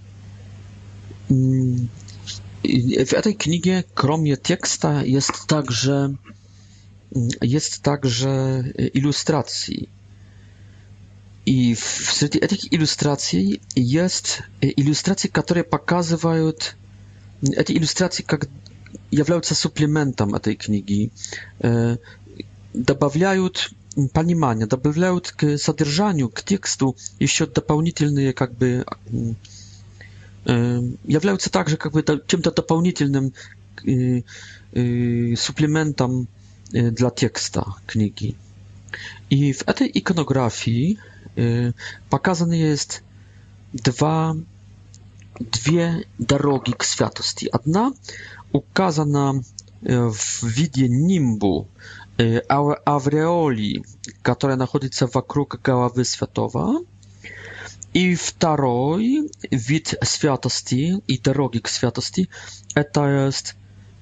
[1.30, 1.88] mm,
[3.06, 5.96] w tej knigie, kromie teksta, jest także
[7.16, 9.88] mm, jest także e, ilustracji.
[11.46, 16.52] I wśród tych ilustracji jest e, ilustracje, które pokazywają
[17.56, 18.46] e, te ilustracje, jak
[19.12, 21.10] являются суплементом этой книги,
[22.72, 23.70] добавляют
[24.12, 28.84] понимание добавляют к содержанию, к тексту еще дополнительные как бы
[30.46, 33.32] являются также как бы чем-то дополнительным
[35.36, 36.28] суплементом
[36.70, 38.34] для текста книги.
[39.30, 40.98] И в этой иконографии
[42.10, 43.02] показаны есть
[43.72, 44.36] два,
[45.38, 47.46] две дороги к святости.
[47.50, 47.92] Одна
[48.52, 49.42] указана
[49.82, 51.68] в виде нимбу,
[52.86, 53.82] авреоли,
[54.22, 56.82] которая находится вокруг головы святого,
[57.92, 62.28] и второй вид святости и дороги к святости–
[62.74, 63.54] это есть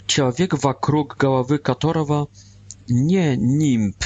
[0.06, 2.28] человек, вокруг головы которого
[2.88, 3.96] не нимб,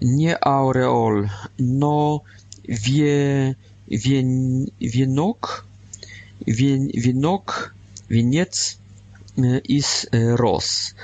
[0.00, 1.26] не ауреол,
[1.58, 2.24] но
[2.64, 5.64] ве, вен, венок,
[6.44, 7.74] вен, венок,
[8.08, 8.79] венец
[9.48, 10.94] is roz.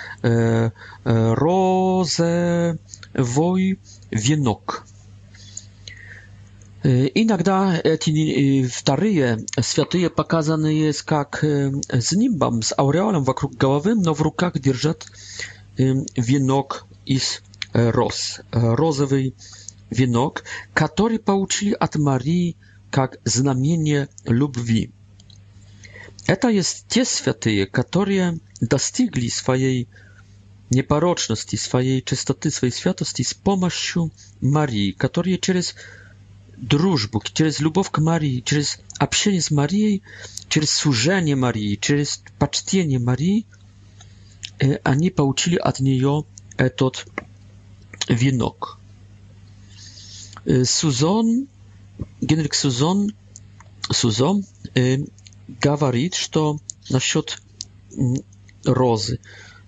[1.05, 3.79] Розовой
[4.11, 4.87] венок.
[6.85, 14.57] Иногда эти вторые святые показаны как с нимбом, с ауреолом вокруг головы, но в руках
[14.59, 15.07] держат
[15.79, 19.35] венок из роз, розовый
[19.91, 22.55] венок, который получили от Марии
[22.93, 24.93] как знамение любви.
[26.27, 29.89] Это есть те святые, которые достигли своей
[30.71, 34.11] непорочности, своей чистоты, своей святости с помощью
[34.41, 35.77] Марии, которые через
[36.57, 40.03] дружбу, через любовь к Марии, через общение с Марией,
[40.49, 43.47] через служение Марии, через почтение Марии,
[44.83, 46.25] они получили от нее
[46.57, 47.07] этот
[48.09, 48.81] венок.
[50.65, 51.47] Сузон,
[52.21, 53.11] Генрих Сузон,
[53.93, 54.45] Сузон
[55.49, 56.59] говорит, что
[56.91, 57.39] насчет
[58.65, 59.21] розы.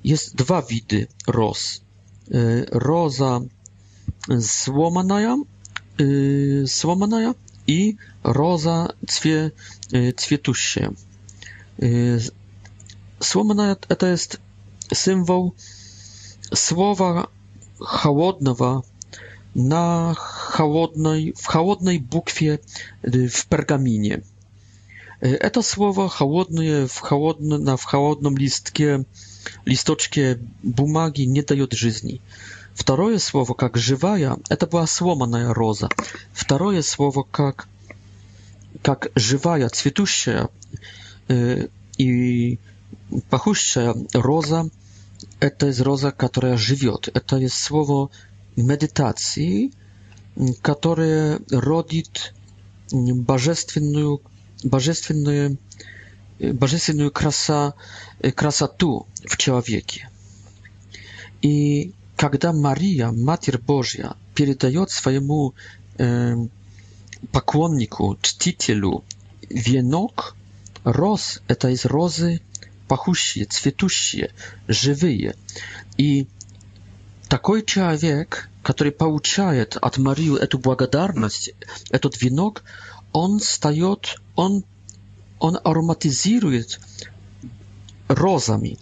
[0.02, 1.82] Есть два вида роз.
[2.28, 3.48] Роза
[4.40, 5.36] сломанная,
[5.96, 7.34] сломанная
[7.66, 9.52] и роза цве,
[9.88, 10.92] цветущая.
[13.20, 14.38] Сломанная– это есть
[14.94, 15.52] символ
[16.54, 17.26] słowa
[17.78, 18.82] chłodnego
[19.54, 22.58] na chłodnej, w chłodnej bukwie
[23.30, 24.20] w pergaminie.
[25.20, 29.04] Это слово холодное в холодно, на в холодном листке,
[29.64, 32.20] листочке бумаги не дает жизни.
[32.72, 35.88] Второе слово, как «живая», это была сломанная роза.
[36.32, 37.66] Второе слово, как,
[38.82, 40.50] как «живая», цветущая
[41.26, 41.66] э,
[41.96, 42.60] и
[43.28, 44.66] пахущая роза,
[45.40, 47.08] это есть роза, которая живет.
[47.12, 48.10] Это есть слово
[48.54, 49.72] медитации,
[50.62, 52.34] которое родит
[52.92, 54.20] божественную
[54.64, 55.58] божественную,
[56.40, 57.74] божественную краса,
[58.34, 60.08] красоту в человеке.
[61.42, 65.54] И когда Мария, Матерь Божья, передает своему
[65.98, 66.34] э,
[67.32, 69.04] поклоннику, чтителю
[69.48, 70.34] венок,
[70.84, 72.40] роз, это из розы
[72.88, 74.32] пахущие, цветущие,
[74.66, 75.36] живые.
[75.96, 76.26] И
[77.28, 81.50] такой человек, который получает от Марии эту благодарность,
[81.90, 82.62] этот венок,
[83.12, 84.64] он встает, он,
[85.38, 86.80] он ароматизирует
[88.08, 88.78] розами.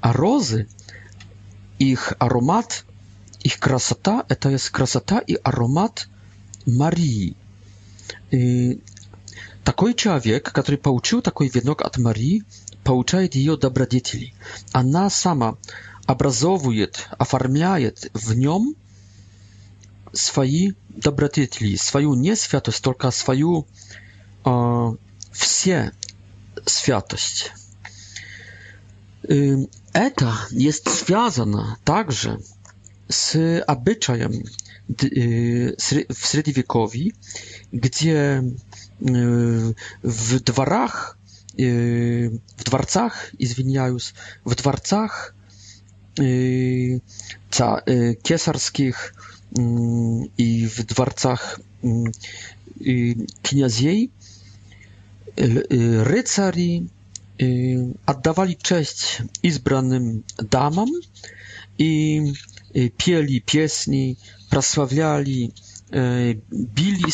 [0.00, 0.68] А розы,
[1.78, 2.84] их аромат,
[3.42, 6.08] их красота, это есть красота и аромат
[6.64, 7.36] Марии.
[8.30, 8.80] И
[9.64, 12.44] такой человек, который получил такой венок от Марии,
[12.84, 14.32] получает ее добродетели.
[14.72, 15.56] Она сама
[16.06, 18.74] образовывает, оформляет в нем
[20.12, 23.66] свои добродетели, свою несвятость, только свою
[24.44, 24.92] э,
[25.32, 25.92] все
[26.64, 27.52] святость.
[29.22, 32.40] Это есть связано также
[33.08, 34.42] с обычаем
[34.88, 37.12] w średniowieczowi,
[37.72, 38.42] gdzie
[40.02, 41.18] w dworach,
[41.58, 44.12] w dworcach, izwiniając,
[44.46, 45.34] w dworcach
[48.22, 49.12] cesarskich
[49.58, 52.04] Mm, i w dworcach mm,
[53.42, 54.10] kniaziej
[55.40, 55.64] y,
[56.04, 56.86] rycari
[57.42, 60.88] y, oddawali cześć izbranym damom
[61.78, 62.22] i
[62.76, 64.16] y, pieli piesni,
[64.50, 65.52] prosławiali,
[66.52, 67.12] bili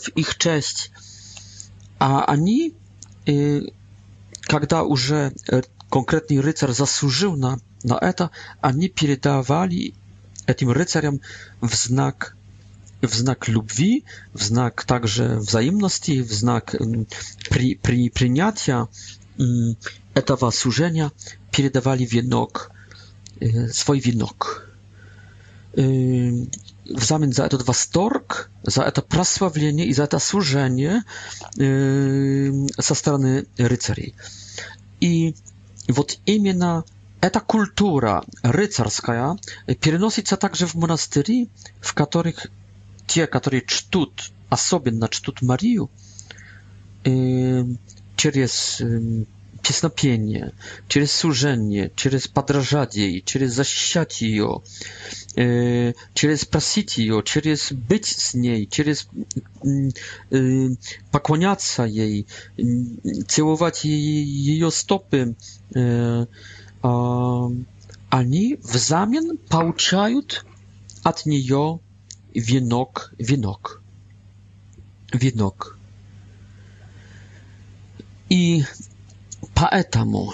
[0.00, 0.90] w ich cześć,
[1.98, 2.72] a oni,
[4.48, 5.30] kiedy уже
[5.90, 8.28] konkretny rycerz zasłużył na na это,
[8.62, 9.92] oni передавали
[10.54, 11.18] tym rycerzem
[11.62, 12.36] w znak
[13.02, 14.00] w znak любви,
[14.34, 16.76] w znak także wzajemności, w znak
[17.50, 18.86] pri, pri, przyjęcia
[20.14, 21.10] этого служения
[21.52, 22.70] передавали венок,
[23.72, 24.66] свой венок.
[25.74, 31.02] В замен за этот восторг, за это прославление и за это служение
[32.80, 34.14] со стороны рыцарей.
[35.02, 35.34] И
[35.88, 36.84] вот именно
[37.20, 39.38] Эта культура рыцарская
[39.80, 41.48] переносится также в монастыри,
[41.80, 42.46] в которых
[43.06, 45.88] те, которые чтут, особенно чтут Марию,
[47.04, 48.82] через
[49.62, 50.52] песнопение,
[50.88, 54.62] через служение, через подражать ей, через защищать ее,
[55.34, 59.08] э, через просить ее, через быть с ней, через
[60.30, 60.68] э,
[61.10, 62.28] поклоняться ей,
[63.26, 65.34] целовать ее стопы,
[65.74, 66.26] э,
[66.82, 70.44] они взамен получают
[71.02, 71.80] от нее
[72.34, 73.82] венок, венок,
[75.12, 75.78] венок.
[78.28, 78.64] И
[79.54, 80.32] поэтому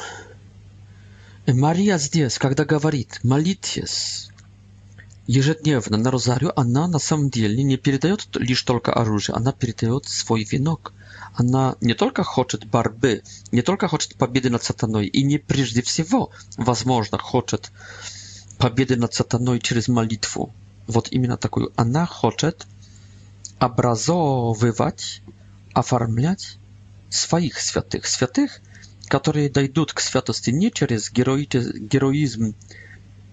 [1.47, 4.29] Мария здесь, когда говорит «молитесь»,
[5.27, 10.43] ежедневно на розарию, она на самом деле не передает лишь только оружие, она передает свой
[10.45, 10.93] венок,
[11.37, 13.23] она не только хочет борьбы,
[13.53, 17.73] не только хочет победы над сатаной, и не прежде всего, возможно, хочет
[18.59, 20.53] победы над сатаной через молитву.
[20.87, 21.73] Вот именно такую.
[21.77, 22.67] Она хочет
[23.59, 25.23] образовывать,
[25.73, 26.59] оформлять
[27.09, 28.07] своих святых.
[28.07, 28.61] Святых,
[29.09, 32.55] которые дойдут к святости не через героизм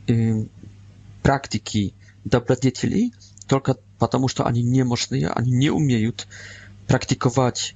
[0.08, 0.45] э,
[1.22, 1.93] практики
[2.24, 3.14] добродетелей,
[3.47, 6.28] только потому что они немощные, они не умеют
[6.88, 7.76] практиковать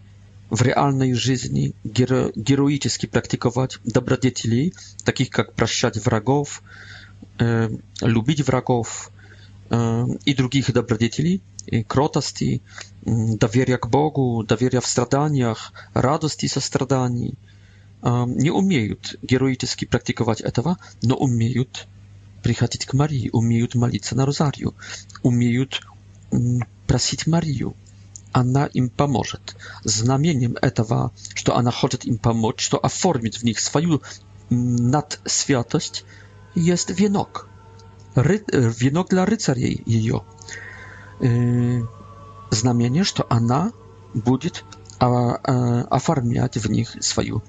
[0.53, 1.73] w realnej żyzni
[2.49, 4.71] heroicznie praktykować dobrodzieci,
[5.03, 6.63] takich jak prosić wrogów,
[7.41, 7.69] e,
[8.07, 9.11] lubić wrogów
[9.71, 11.39] e, i drugich dobrodzieci,
[11.71, 17.33] e, krotosti, e, dawieria Bogu, dawieria w stradaniach, radości za stradani.
[18.03, 18.95] E, nie umieją
[19.29, 21.63] heroicznie praktykować etawa, no umieją
[22.43, 24.73] przychodzić k Marii, umieją malić na rozariu,
[25.23, 25.63] umieją
[26.33, 27.59] mm, prosić Marii
[28.33, 29.55] она им поможет.
[29.83, 34.01] Знамением этого, что она хочет им помочь, что оформит в них свою
[34.49, 36.03] надсвятость,
[36.55, 37.47] jest wienok.
[38.15, 38.43] Ry
[38.77, 39.83] wienok dla rycerzy jej.
[41.21, 41.85] Yy,
[42.51, 43.71] znamienie, że ona
[44.15, 44.63] будет
[44.99, 47.41] оформлять в них свою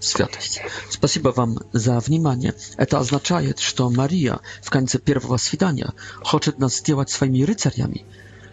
[0.00, 0.60] святость.
[0.90, 2.54] Спасибо вам за внимание.
[2.76, 8.04] Это означает, что Мария в конце первого свидания хочет нас сделать своими рыцарями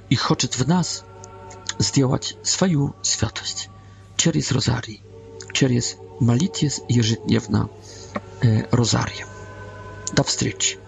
[0.10, 1.04] и хочет в нас
[1.80, 3.70] сделать свою святость
[4.16, 5.02] через розарий,
[5.54, 7.70] через молитве ежедневно
[8.42, 9.28] э, розария.
[10.14, 10.80] До встречи!